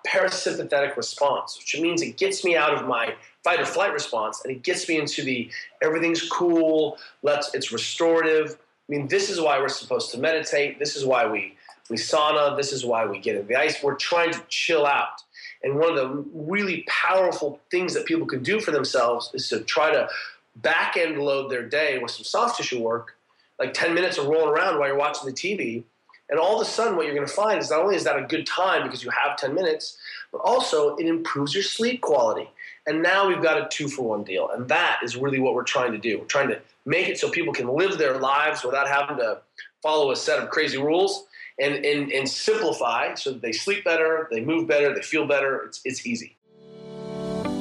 [0.07, 4.51] parasympathetic response, which means it gets me out of my fight or flight response and
[4.51, 5.49] it gets me into the
[5.81, 8.57] everything's cool, let's it's restorative.
[8.89, 10.79] I mean, this is why we're supposed to meditate.
[10.79, 11.55] This is why we
[11.89, 12.55] we sauna.
[12.55, 13.81] This is why we get in the ice.
[13.83, 15.21] We're trying to chill out.
[15.63, 19.59] And one of the really powerful things that people can do for themselves is to
[19.61, 20.07] try to
[20.55, 23.15] back end load their day with some soft tissue work,
[23.59, 25.83] like 10 minutes of rolling around while you're watching the TV
[26.29, 28.17] and all of a sudden, what you're going to find is not only is that
[28.17, 29.97] a good time because you have 10 minutes,
[30.31, 32.49] but also it improves your sleep quality.
[32.85, 34.49] And now we've got a two for one deal.
[34.49, 36.19] And that is really what we're trying to do.
[36.19, 39.39] We're trying to make it so people can live their lives without having to
[39.81, 41.25] follow a set of crazy rules
[41.59, 45.63] and, and, and simplify so that they sleep better, they move better, they feel better.
[45.63, 46.35] It's, it's easy.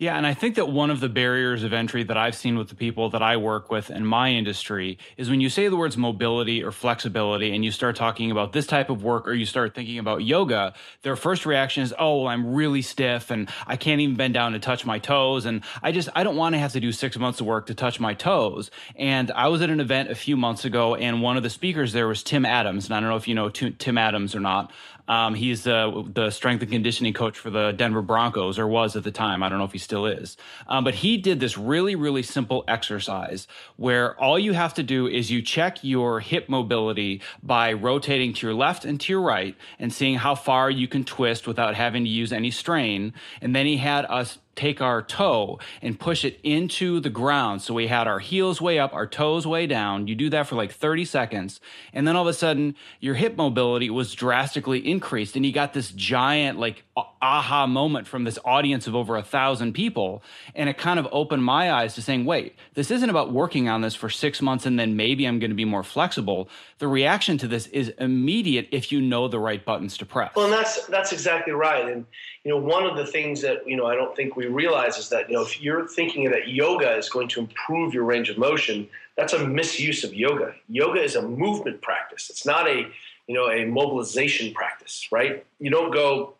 [0.02, 2.70] Yeah, and I think that one of the barriers of entry that I've seen with
[2.70, 5.97] the people that I work with in my industry is when you say the words
[5.97, 9.76] mobility or flexibility and you start talking about this type of work or you start
[9.76, 14.00] thinking about yoga, their first reaction is, oh, well, I'm really stiff and I can't
[14.00, 15.45] even bend down to touch my toes.
[15.45, 17.76] And I just, I don't want to have to do six months of work to
[17.76, 18.72] touch my toes.
[18.95, 21.91] And I was at an event a few months ago and one of the speakers
[21.91, 22.86] there was Tim Adams.
[22.86, 24.72] And I don't know if you know Tim Adams or not.
[25.10, 29.03] Um, he's uh, the strength and conditioning coach for the Denver Broncos, or was at
[29.03, 29.43] the time.
[29.43, 30.38] I don't know if he still is.
[30.68, 35.07] Um, but he did this really, really simple exercise where all you have to do
[35.07, 39.55] is you check your hip mobility by rotating to your left and to your right
[39.80, 43.14] and seeing how far you can twist without having to use any strain.
[43.41, 47.62] And then he had us take our toe and push it into the ground.
[47.62, 50.07] So we had our heels way up, our toes way down.
[50.07, 51.62] You do that for like 30 seconds.
[51.93, 55.36] And then all of a sudden, your hip mobility was drastically increased.
[55.38, 56.84] And you got this giant, like,
[57.22, 60.22] aha moment from this audience of over a thousand people.
[60.55, 63.82] And it kind of opened my eyes to saying, wait, this isn't about working on
[63.82, 66.49] this for six months and then maybe I'm going to be more flexible.
[66.80, 70.34] The reaction to this is immediate if you know the right buttons to press.
[70.36, 71.88] Well, and that's, that's exactly right.
[71.88, 72.05] And,
[72.44, 75.10] you know, one of the things that, you know, I don't think we realize is
[75.10, 78.38] that, you know, if you're thinking that yoga is going to improve your range of
[78.38, 78.88] motion,
[79.18, 80.56] that's a misuse of yoga.
[80.70, 82.30] Yoga is a movement practice.
[82.30, 82.88] It's not a,
[83.28, 85.46] you know, a mobilization practice, right?
[85.60, 86.36] You don't go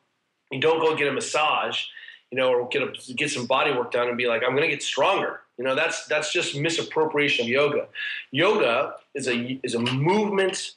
[0.52, 1.84] you don't go get a massage,
[2.32, 4.64] you know, or get a, get some body work done and be like, I'm going
[4.64, 5.42] to get stronger.
[5.58, 7.88] You know, that's that's just misappropriation of yoga.
[8.32, 10.76] Yoga is a is a movement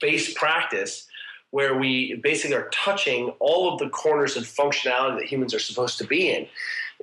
[0.00, 1.06] based practice
[1.54, 5.96] where we basically are touching all of the corners and functionality that humans are supposed
[5.96, 6.48] to be in.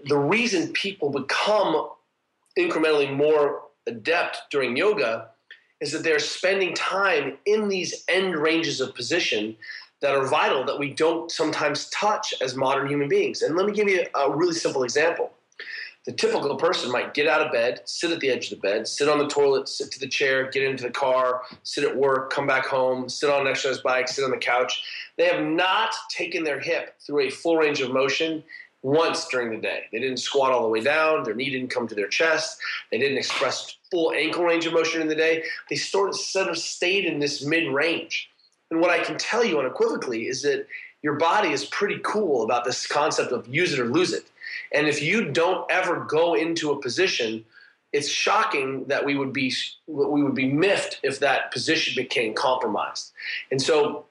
[0.10, 1.88] The reason people become
[2.60, 5.30] incrementally more adept during yoga
[5.80, 9.56] is that they're spending time in these end ranges of position
[10.02, 13.44] that are vital that we don't sometimes touch as modern human beings.
[13.44, 15.32] And let me give you a really simple example
[16.06, 18.88] the typical person might get out of bed, sit at the edge of the bed,
[18.88, 22.32] sit on the toilet, sit to the chair, get into the car, sit at work,
[22.32, 24.84] come back home, sit on an exercise bike, sit on the couch.
[25.18, 28.44] They have not taken their hip through a full range of motion
[28.82, 29.84] once during the day.
[29.92, 32.98] They didn't squat all the way down, their knee didn't come to their chest, they
[32.98, 35.44] didn't express full ankle range of motion in the day.
[35.70, 38.30] They sort of, sort of stayed in this mid range.
[38.72, 40.66] And what I can tell you unequivocally is that
[41.04, 44.26] your body is pretty cool about this concept of use it or lose it.
[44.72, 47.46] And if you don't ever go into a position,
[47.94, 49.54] it's shocking that we would be
[49.88, 53.12] we would be miffed if that position became compromised.
[53.52, 54.06] And so,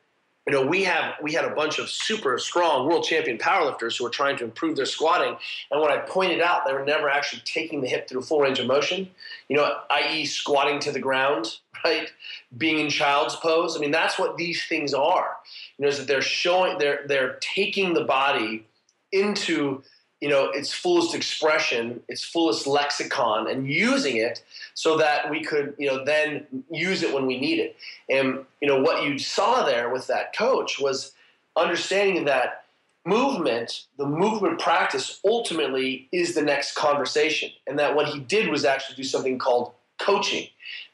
[0.46, 4.04] you know, we have we had a bunch of super strong world champion powerlifters who
[4.04, 5.36] were trying to improve their squatting.
[5.70, 8.58] And when I pointed out they were never actually taking the hip through full range
[8.58, 9.08] of motion,
[9.48, 12.10] you know, i.e., squatting to the ground, right?
[12.56, 13.76] Being in child's pose.
[13.76, 15.36] I mean, that's what these things are.
[15.78, 18.66] You know, is that they're showing they're they're taking the body
[19.10, 19.82] into
[20.20, 24.44] you know its fullest expression its fullest lexicon and using it
[24.74, 27.76] so that we could you know then use it when we need it.
[28.08, 31.12] And you know what you saw there with that coach was
[31.56, 32.64] understanding that
[33.06, 38.64] movement the movement practice ultimately is the next conversation and that what he did was
[38.66, 40.46] actually do something called coaching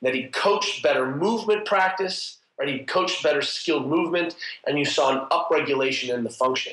[0.03, 2.69] that he coached better movement practice right?
[2.69, 6.73] He coached better skilled movement and you saw an upregulation in the function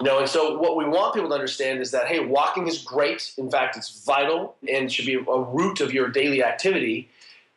[0.00, 2.78] you know, and so what we want people to understand is that hey, walking is
[2.78, 3.32] great.
[3.38, 7.08] In fact, it's vital and should be a root of your daily activity.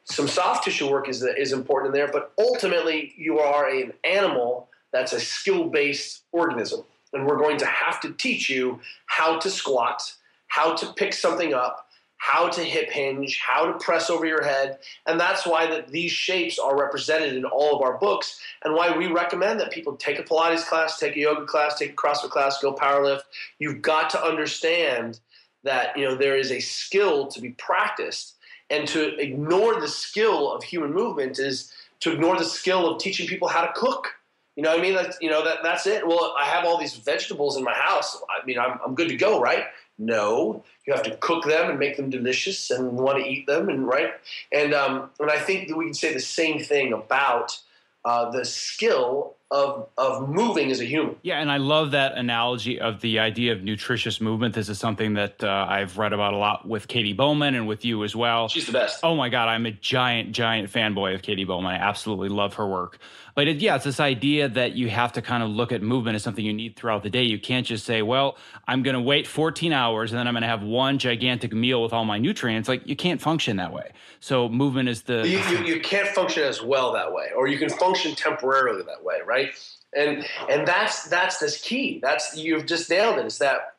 [0.05, 4.69] Some soft tissue work is is important in there, but ultimately you are an animal
[4.91, 6.83] that's a skill-based organism,
[7.13, 10.13] and we're going to have to teach you how to squat,
[10.47, 11.88] how to pick something up,
[12.19, 14.77] how to hip hinge, how to press over your head.
[15.05, 18.95] And that's why that these shapes are represented in all of our books and why
[18.95, 22.29] we recommend that people take a Pilates class, take a yoga class, take a CrossFit
[22.29, 23.21] class, go powerlift.
[23.57, 25.19] You've got to understand
[25.63, 28.35] that, you know, there is a skill to be practiced
[28.69, 33.27] and to ignore the skill of human movement is to ignore the skill of teaching
[33.27, 34.09] people how to cook.
[34.57, 34.93] You know what I mean?
[34.93, 36.05] That's, you know, that, that's it.
[36.05, 38.21] Well, I have all these vegetables in my house.
[38.29, 39.63] I mean, I'm, I'm good to go, right?
[40.01, 43.67] No, you have to cook them and make them delicious and want to eat them,
[43.67, 44.11] and right.
[44.51, 47.59] And um, and I think that we can say the same thing about
[48.05, 51.15] uh, the skill of of moving as a human.
[51.23, 54.53] Yeah, and I love that analogy of the idea of nutritious movement.
[54.53, 57.83] This is something that uh, I've read about a lot with Katy Bowman and with
[57.83, 58.47] you as well.
[58.47, 58.99] She's the best.
[59.03, 61.71] Oh my god, I'm a giant, giant fanboy of Katy Bowman.
[61.71, 62.99] I absolutely love her work.
[63.33, 66.15] But it, yeah, it's this idea that you have to kind of look at movement
[66.15, 67.23] as something you need throughout the day.
[67.23, 68.37] You can't just say, "Well,
[68.67, 71.81] I'm going to wait 14 hours and then I'm going to have one gigantic meal
[71.81, 73.91] with all my nutrients." Like you can't function that way.
[74.19, 77.57] So movement is the you, you, you can't function as well that way, or you
[77.57, 79.38] can function temporarily that way, right?
[79.39, 79.53] Right?
[79.95, 81.99] And and that's that's this key.
[82.01, 83.25] That's you've just nailed it.
[83.25, 83.75] Is that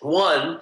[0.00, 0.60] one?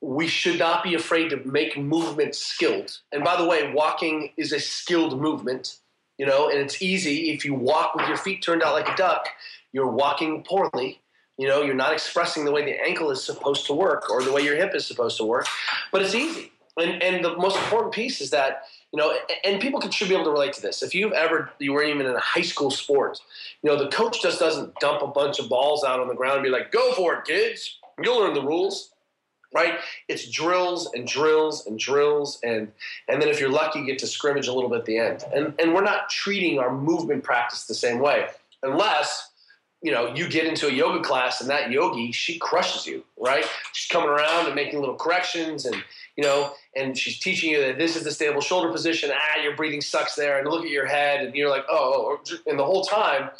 [0.00, 2.98] We should not be afraid to make movement skilled.
[3.10, 5.78] And by the way, walking is a skilled movement.
[6.18, 8.96] You know, and it's easy if you walk with your feet turned out like a
[8.96, 9.28] duck.
[9.72, 11.00] You're walking poorly.
[11.36, 14.32] You know, you're not expressing the way the ankle is supposed to work or the
[14.32, 15.46] way your hip is supposed to work.
[15.92, 16.52] But it's easy.
[16.78, 18.64] And and the most important piece is that
[18.96, 20.82] you know, and people should be able to relate to this.
[20.82, 23.20] If you've ever, you weren't even in a high school sport,
[23.62, 26.36] you know, the coach just doesn't dump a bunch of balls out on the ground
[26.36, 27.78] and be like, go for it, kids.
[28.02, 28.94] You'll learn the rules,
[29.54, 29.74] right?
[30.08, 32.40] It's drills and drills and drills.
[32.42, 32.72] And,
[33.06, 35.24] and then if you're lucky, you get to scrimmage a little bit at the end.
[35.34, 38.28] And, and we're not treating our movement practice the same way
[38.62, 39.28] unless
[39.82, 43.44] you know, you get into a yoga class and that yogi, she crushes you, right?
[43.72, 45.76] She's coming around and making little corrections and,
[46.16, 49.10] you know, and she's teaching you that this is the stable shoulder position.
[49.12, 50.38] Ah, your breathing sucks there.
[50.38, 53.30] And look at your head and you're like, oh, oh and the whole time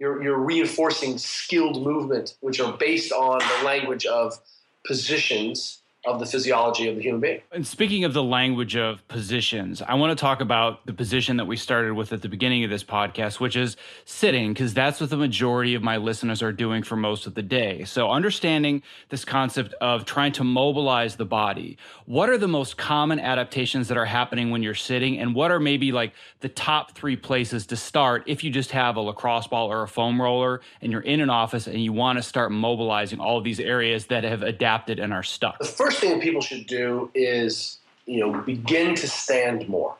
[0.00, 4.38] you're, you're reinforcing skilled movement, which are based on the language of
[4.84, 7.40] positions of the physiology of the human being.
[7.52, 11.46] And speaking of the language of positions, I want to talk about the position that
[11.46, 15.10] we started with at the beginning of this podcast, which is sitting, because that's what
[15.10, 17.84] the majority of my listeners are doing for most of the day.
[17.84, 23.18] So, understanding this concept of trying to mobilize the body, what are the most common
[23.18, 27.16] adaptations that are happening when you're sitting, and what are maybe like the top three
[27.16, 30.92] places to start if you just have a lacrosse ball or a foam roller and
[30.92, 34.24] you're in an office and you want to start mobilizing all of these areas that
[34.24, 35.58] have adapted and are stuck?
[35.58, 39.96] The first first thing that people should do is, you know, begin to stand more.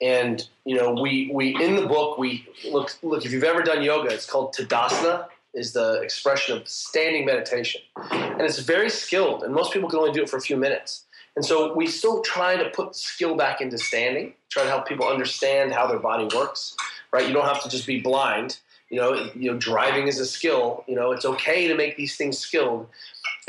[0.00, 3.82] And you know, we we in the book we look look if you've ever done
[3.82, 7.80] yoga, it's called Tadasana is the expression of standing meditation.
[8.10, 11.04] And it's very skilled, and most people can only do it for a few minutes.
[11.36, 15.06] And so we still try to put skill back into standing, try to help people
[15.06, 16.76] understand how their body works,
[17.12, 17.26] right?
[17.26, 18.58] You don't have to just be blind.
[18.90, 20.84] You know, you know, driving is a skill.
[20.86, 22.88] You know, it's okay to make these things skilled,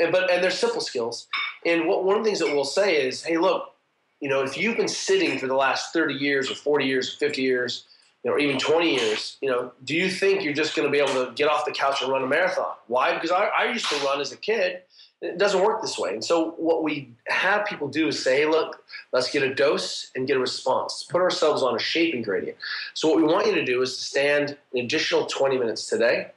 [0.00, 1.28] and, but and they're simple skills.
[1.64, 3.74] And what, one of the things that we'll say is, hey, look,
[4.20, 7.18] you know, if you've been sitting for the last 30 years or 40 years or
[7.18, 7.84] 50 years,
[8.22, 10.92] you know, or even 20 years, you know, do you think you're just going to
[10.92, 12.74] be able to get off the couch and run a marathon?
[12.86, 13.14] Why?
[13.14, 14.82] Because I, I used to run as a kid.
[15.26, 16.10] It doesn't work this way.
[16.10, 20.10] And so what we have people do is say, hey, look, let's get a dose
[20.14, 21.06] and get a response.
[21.08, 22.56] Put ourselves on a shaping gradient.
[22.94, 26.32] So what we want you to do is to stand an additional 20 minutes today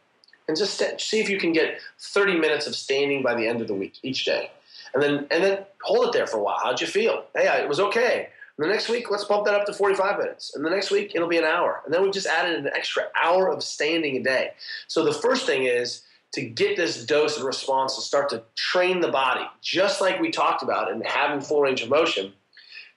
[0.47, 3.61] and just st- see if you can get 30 minutes of standing by the end
[3.61, 4.51] of the week each day
[4.93, 6.57] and then and then hold it there for a while.
[6.61, 7.25] How'd you feel?
[7.35, 8.29] Hey, I, it was okay.
[8.57, 10.53] And the next week, let's bump that up to 45 minutes.
[10.53, 11.81] And the next week, it'll be an hour.
[11.85, 14.51] And then we just added an extra hour of standing a day.
[14.87, 16.01] So the first thing is
[16.33, 20.29] to get this dose of response to start to train the body, just like we
[20.29, 22.33] talked about and having full range of motion.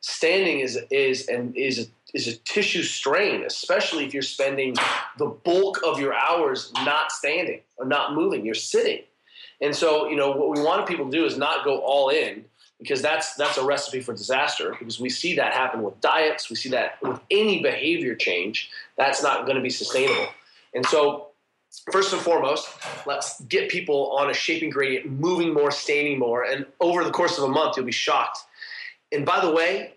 [0.00, 4.74] Standing is is and is a, is a tissue strain, especially if you're spending
[5.16, 8.44] the bulk of your hours not standing or not moving.
[8.44, 9.02] You're sitting.
[9.60, 12.44] And so, you know, what we want people to do is not go all in
[12.80, 16.56] because that's that's a recipe for disaster because we see that happen with diets, we
[16.56, 18.70] see that with any behavior change.
[18.98, 20.26] That's not going to be sustainable.
[20.74, 21.28] And so,
[21.90, 22.68] first and foremost,
[23.06, 27.38] let's get people on a shaping gradient, moving more, standing more, and over the course
[27.38, 28.38] of a month, you'll be shocked.
[29.10, 29.94] And by the way,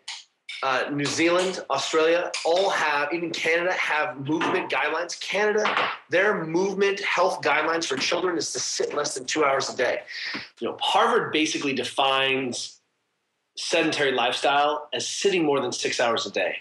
[0.63, 5.19] uh, New Zealand, Australia, all have, even Canada, have movement guidelines.
[5.19, 5.65] Canada,
[6.09, 9.99] their movement health guidelines for children is to sit less than two hours a day.
[10.59, 12.79] You know, Harvard basically defines
[13.57, 16.57] sedentary lifestyle as sitting more than six hours a day.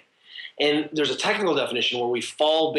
[0.61, 2.77] And there's a technical definition where we fall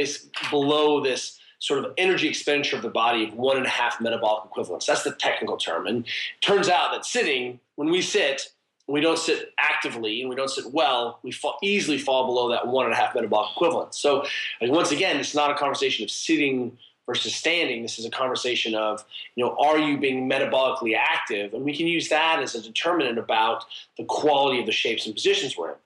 [0.51, 4.45] below this sort of energy expenditure of the body of one and a half metabolic
[4.45, 4.85] equivalents.
[4.85, 5.87] That's the technical term.
[5.87, 6.05] And
[6.41, 8.51] turns out that sitting, when we sit,
[8.87, 12.67] we don't sit actively and we don't sit well, we fall, easily fall below that
[12.67, 13.95] one and a half metabolic equivalent.
[13.95, 14.25] So,
[14.61, 17.81] once again, it's not a conversation of sitting versus standing.
[17.81, 19.03] This is a conversation of,
[19.35, 21.53] you know, are you being metabolically active?
[21.53, 23.65] And we can use that as a determinant about
[23.97, 25.77] the quality of the shapes and positions we're in.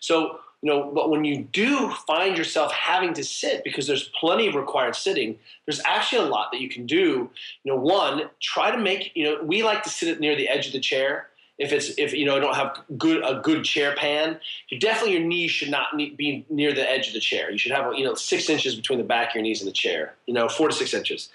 [0.00, 4.46] So, you know, but when you do find yourself having to sit because there's plenty
[4.46, 7.28] of required sitting, there's actually a lot that you can do.
[7.64, 10.48] You know, one, try to make, you know, we like to sit it near the
[10.48, 13.94] edge of the chair if it's if you know don't have good a good chair
[13.94, 14.40] pan,
[14.70, 17.50] you definitely your knees should not be near the edge of the chair.
[17.50, 19.72] You should have you know six inches between the back of your knees and the
[19.72, 20.14] chair.
[20.26, 21.28] You know, four to six inches.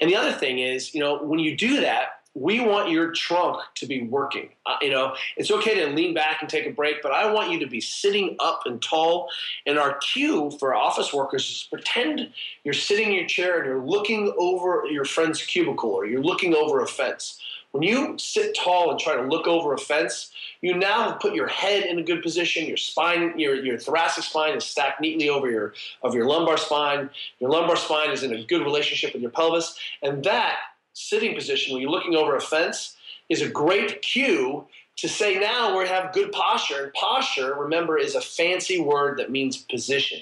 [0.00, 3.62] And the other thing is, you know, when you do that, we want your trunk
[3.76, 4.50] to be working.
[4.66, 7.50] Uh, you know, it's okay to lean back and take a break, but I want
[7.50, 9.30] you to be sitting up and tall.
[9.64, 12.30] And our cue for office workers is pretend
[12.62, 16.54] you're sitting in your chair and you're looking over your friend's cubicle or you're looking
[16.54, 17.40] over a fence
[17.72, 20.30] when you sit tall and try to look over a fence,
[20.62, 22.64] you now have put your head in a good position.
[22.64, 27.10] Your spine, your, your thoracic spine is stacked neatly over your of your lumbar spine.
[27.38, 30.56] Your lumbar spine is in a good relationship with your pelvis, and that
[30.96, 32.96] sitting position when you're looking over a fence
[33.28, 34.66] is a great cue
[34.96, 36.84] to say now we have good posture.
[36.84, 40.20] And posture, remember, is a fancy word that means position.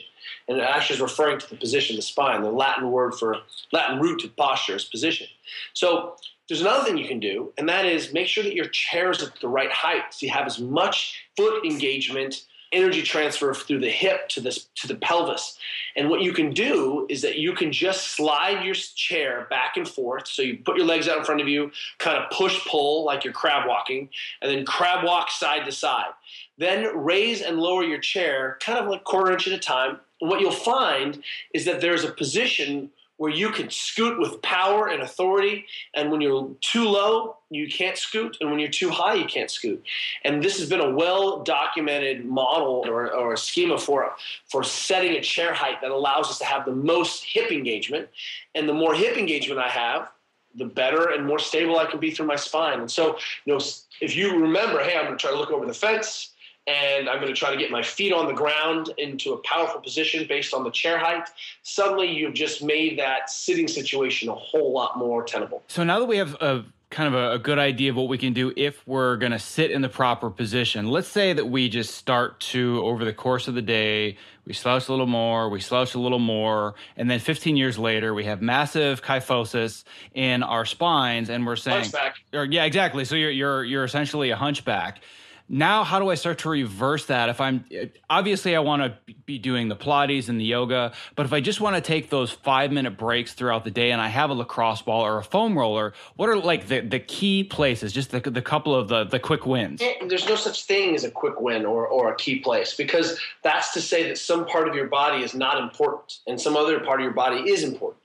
[0.49, 2.43] And it actually is referring to the position of the spine.
[2.43, 3.39] The Latin word for
[3.73, 5.29] Latin root to posture is position.
[5.75, 6.17] So
[6.49, 9.23] there's another thing you can do, and that is make sure that your chair is
[9.23, 12.45] at the right height so you have as much foot engagement,
[12.75, 15.59] energy transfer through the hip to this to the pelvis.
[15.97, 19.89] And what you can do is that you can just slide your chair back and
[19.89, 20.27] forth.
[20.27, 23.25] So you put your legs out in front of you, kind of push pull like
[23.25, 24.09] you're crab walking,
[24.43, 26.13] and then crab walk side to side.
[26.59, 30.01] Then raise and lower your chair, kind of like quarter inch at a time.
[30.21, 31.23] What you'll find
[31.53, 35.67] is that there's a position where you can scoot with power and authority.
[35.95, 38.37] And when you're too low, you can't scoot.
[38.41, 39.83] And when you're too high, you can't scoot.
[40.25, 44.13] And this has been a well documented model or, or a schema for,
[44.49, 48.09] for setting a chair height that allows us to have the most hip engagement.
[48.55, 50.09] And the more hip engagement I have,
[50.57, 52.81] the better and more stable I can be through my spine.
[52.81, 53.61] And so, you know,
[54.01, 56.34] if you remember, hey, I'm going to try to look over the fence
[56.67, 59.81] and I'm going to try to get my feet on the ground into a powerful
[59.81, 61.29] position based on the chair height,
[61.63, 65.63] suddenly you've just made that sitting situation a whole lot more tenable.
[65.69, 68.17] So now that we have a kind of a, a, good idea of what we
[68.17, 70.89] can do if we're going to sit in the proper position.
[70.89, 74.89] Let's say that we just start to, over the course of the day, we slouch
[74.89, 78.41] a little more, we slouch a little more, and then 15 years later, we have
[78.41, 79.83] massive kyphosis
[80.15, 81.91] in our spines, and we're saying.
[82.33, 83.05] Or, yeah, exactly.
[83.05, 85.01] So you're you're you're essentially a hunchback
[85.49, 87.65] now how do i start to reverse that if i'm
[88.09, 91.61] obviously i want to be doing the pilates and the yoga but if i just
[91.61, 94.83] want to take those five minute breaks throughout the day and i have a lacrosse
[94.83, 98.43] ball or a foam roller what are like the, the key places just the, the
[98.43, 99.81] couple of the, the quick wins?
[100.07, 103.73] There's no such thing as a quick win or, or a key place because that's
[103.75, 107.01] to say that some part of your body is not important and some other part
[107.01, 108.03] of your body is important.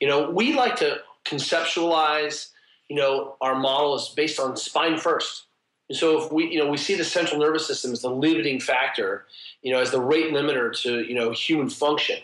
[0.00, 2.48] You know we like to conceptualize
[2.88, 5.44] you know our model is based on spine first
[5.90, 8.60] and so if we, you know, we see the central nervous system as the limiting
[8.60, 9.26] factor,
[9.60, 12.16] you know, as the rate limiter to, you know, human function.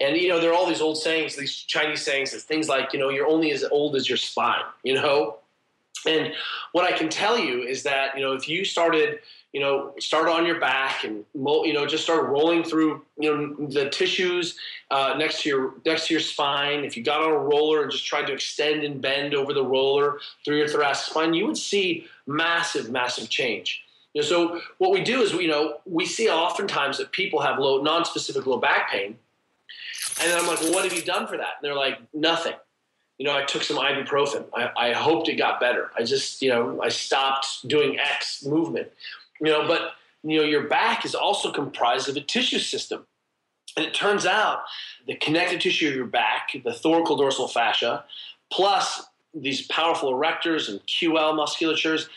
[0.00, 2.98] And, you know, there are all these old sayings, these Chinese sayings, things like, you
[2.98, 5.36] know, you're only as old as your spine, you know?
[6.04, 6.32] And
[6.72, 9.20] what I can tell you is that, you know, if you started,
[9.52, 13.66] you know, start on your back and you know just start rolling through you know
[13.68, 14.56] the tissues
[14.90, 16.84] uh, next to your next to your spine.
[16.84, 19.64] If you got on a roller and just tried to extend and bend over the
[19.64, 23.84] roller through your thoracic spine, you would see massive, massive change.
[24.14, 27.58] You know, so what we do is you know we see oftentimes that people have
[27.58, 29.18] low non-specific low back pain,
[30.20, 31.56] and then I'm like, well, what have you done for that?
[31.58, 32.54] And they're like, nothing
[33.18, 34.46] you know, I took some ibuprofen.
[34.52, 35.92] I, I, hoped it got better.
[35.96, 38.88] I just, you know, I stopped doing X movement.
[39.42, 43.06] You know, but you know, your back is also comprised of a tissue system.
[43.76, 44.60] And it turns out
[45.06, 48.04] the connective tissue of your back, the thoracodorsal fascia,
[48.52, 49.02] plus
[49.34, 52.08] these powerful erectors and QL musculatures,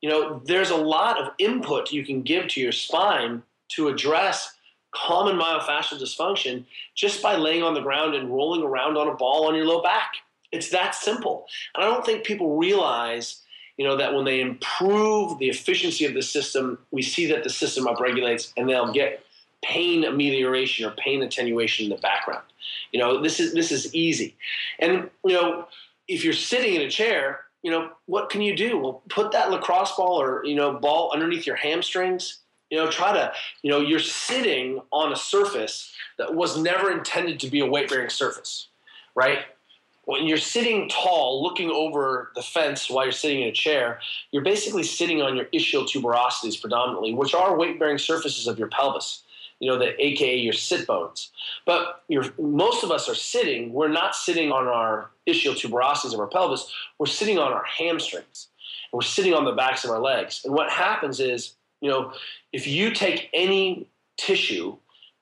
[0.00, 4.54] you know, there's a lot of input you can give to your spine to address
[4.92, 6.64] common myofascial dysfunction
[6.94, 9.82] just by laying on the ground and rolling around on a ball on your low
[9.82, 10.14] back.
[10.52, 11.46] It's that simple.
[11.74, 13.42] And I don't think people realize
[13.80, 17.48] you know that when they improve the efficiency of the system, we see that the
[17.48, 19.24] system upregulates, and they'll get
[19.64, 22.44] pain amelioration or pain attenuation in the background.
[22.92, 24.36] You know, this is this is easy,
[24.80, 25.66] and you know,
[26.08, 28.76] if you're sitting in a chair, you know, what can you do?
[28.76, 32.40] Well, put that lacrosse ball or you know ball underneath your hamstrings.
[32.68, 37.40] You know, try to you know you're sitting on a surface that was never intended
[37.40, 38.68] to be a weight bearing surface,
[39.14, 39.38] right?
[40.10, 44.00] When you're sitting tall, looking over the fence while you're sitting in a chair,
[44.32, 49.22] you're basically sitting on your ischial tuberosities predominantly, which are weight-bearing surfaces of your pelvis.
[49.60, 51.30] You know, the AKA your sit bones.
[51.66, 52.02] But
[52.38, 53.72] most of us are sitting.
[53.72, 56.72] We're not sitting on our ischial tuberosities of our pelvis.
[56.98, 58.48] We're sitting on our hamstrings.
[58.90, 60.42] And we're sitting on the backs of our legs.
[60.44, 62.12] And what happens is, you know,
[62.52, 63.86] if you take any
[64.16, 64.76] tissue,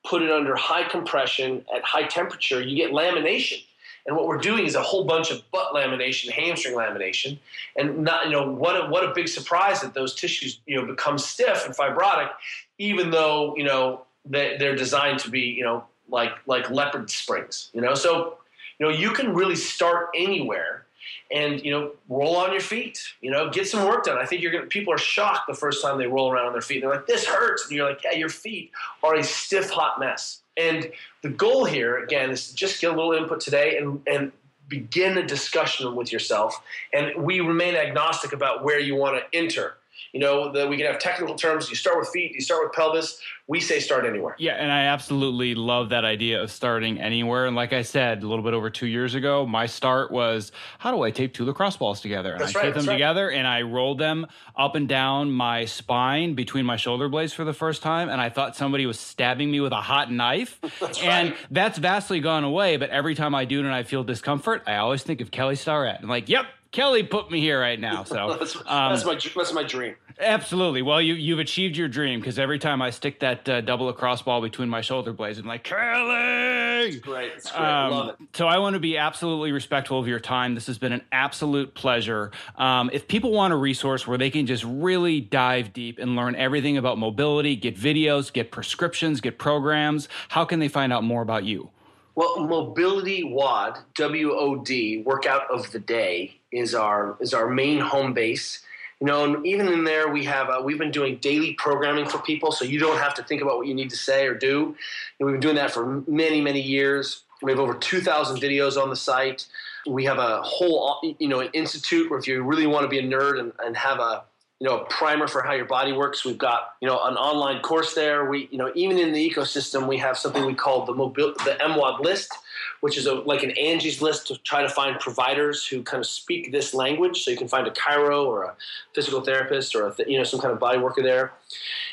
[0.05, 3.61] put it under high compression at high temperature, you get lamination
[4.09, 7.37] and what we're doing is a whole bunch of butt lamination, hamstring lamination,
[7.77, 10.85] and not you know what a, what a big surprise that those tissues you know
[10.87, 12.31] become stiff and fibrotic,
[12.79, 17.69] even though you know they, they're designed to be you know like like leopard springs.
[17.71, 18.39] You know, so
[18.79, 20.87] you know you can really start anywhere
[21.31, 24.41] and you know roll on your feet you know get some work done i think
[24.41, 26.89] you're gonna people are shocked the first time they roll around on their feet they're
[26.89, 28.71] like this hurts and you're like yeah your feet
[29.03, 30.91] are a stiff hot mess and
[31.21, 34.31] the goal here, again, is to just get a little input today and, and
[34.67, 36.61] begin a discussion with yourself.
[36.93, 39.77] And we remain agnostic about where you want to enter.
[40.13, 41.69] You know, that we can have technical terms.
[41.69, 43.21] You start with feet, you start with pelvis.
[43.47, 44.35] We say start anywhere.
[44.37, 47.47] Yeah, and I absolutely love that idea of starting anywhere.
[47.47, 50.91] And like I said, a little bit over two years ago, my start was how
[50.91, 52.33] do I tape two lacrosse balls together?
[52.33, 52.93] And that's I right, taped them right.
[52.93, 57.43] together and I rolled them up and down my spine between my shoulder blades for
[57.43, 58.07] the first time.
[58.09, 60.59] And I thought somebody was stabbing me with a hot knife.
[60.79, 61.37] that's and right.
[61.49, 62.77] that's vastly gone away.
[62.77, 65.55] But every time I do it and I feel discomfort, I always think of Kelly
[65.55, 65.97] Starrett.
[66.03, 68.03] I'm like, yep, Kelly put me here right now.
[68.03, 69.95] So that's, um, that's, my that's my dream.
[70.19, 70.81] Absolutely.
[70.81, 74.21] Well, you you've achieved your dream because every time I stick that uh, double lacrosse
[74.21, 76.87] ball between my shoulder blades, I'm like Kelly.
[76.87, 77.31] It's great.
[77.37, 77.61] It's great.
[77.61, 78.15] Um, Love it.
[78.33, 80.55] So I want to be absolutely respectful of your time.
[80.55, 82.31] This has been an absolute pleasure.
[82.57, 86.35] Um, if people want a resource where they can just really dive deep and learn
[86.35, 91.21] everything about mobility, get videos, get prescriptions, get programs, how can they find out more
[91.21, 91.69] about you?
[92.15, 97.79] Well, Mobility WOD, W O D, workout of the day, is our is our main
[97.79, 98.63] home base.
[98.99, 102.19] You know, and even in there, we have uh, we've been doing daily programming for
[102.19, 104.75] people, so you don't have to think about what you need to say or do.
[105.19, 107.23] And we've been doing that for many, many years.
[107.41, 109.45] We have over 2,000 videos on the site.
[109.87, 112.99] We have a whole, you know, an institute where if you really want to be
[112.99, 114.23] a nerd and, and have a
[114.59, 116.25] you know, a primer for how your body works.
[116.25, 118.25] We've got, you know, an online course there.
[118.25, 121.57] We, you know, even in the ecosystem, we have something we call the mobile, the
[121.61, 122.33] MWOD list,
[122.81, 126.07] which is a, like an Angie's list to try to find providers who kind of
[126.07, 127.23] speak this language.
[127.23, 128.55] So you can find a chiro or a
[128.93, 131.31] physical therapist or a, you know some kind of body worker there.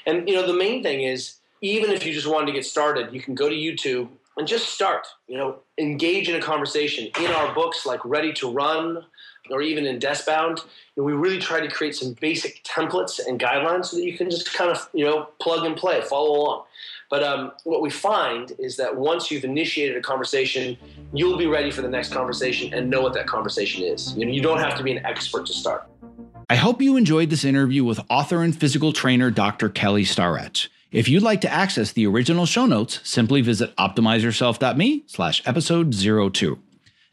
[0.04, 3.14] And you know the main thing is even if you just wanted to get started,
[3.14, 5.06] you can go to YouTube and just start.
[5.28, 7.10] You know, engage in a conversation.
[7.20, 9.04] In our books, like Ready to Run,
[9.50, 13.38] or even in Deskbound, you know, we really try to create some basic templates and
[13.40, 16.64] guidelines so that you can just kind of you know plug and play, follow along.
[17.08, 20.76] But um, what we find is that once you've initiated a conversation,
[21.12, 24.16] you'll be ready for the next conversation and know what that conversation is.
[24.16, 25.88] You know, you don't have to be an expert to start.
[26.50, 29.68] I hope you enjoyed this interview with author and physical trainer Dr.
[29.68, 30.68] Kelly Starrett.
[30.92, 36.58] If you'd like to access the original show notes, simply visit optimizeyourself.me slash episode 02.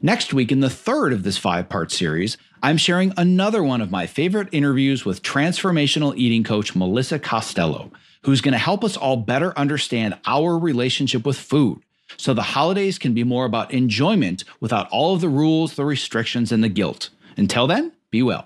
[0.06, 3.90] Next week, in the third of this five part series, I'm sharing another one of
[3.90, 7.90] my favorite interviews with transformational eating coach Melissa Costello,
[8.24, 11.82] who's going to help us all better understand our relationship with food
[12.18, 16.52] so the holidays can be more about enjoyment without all of the rules, the restrictions,
[16.52, 17.10] and the guilt.
[17.38, 18.46] Until then, be well.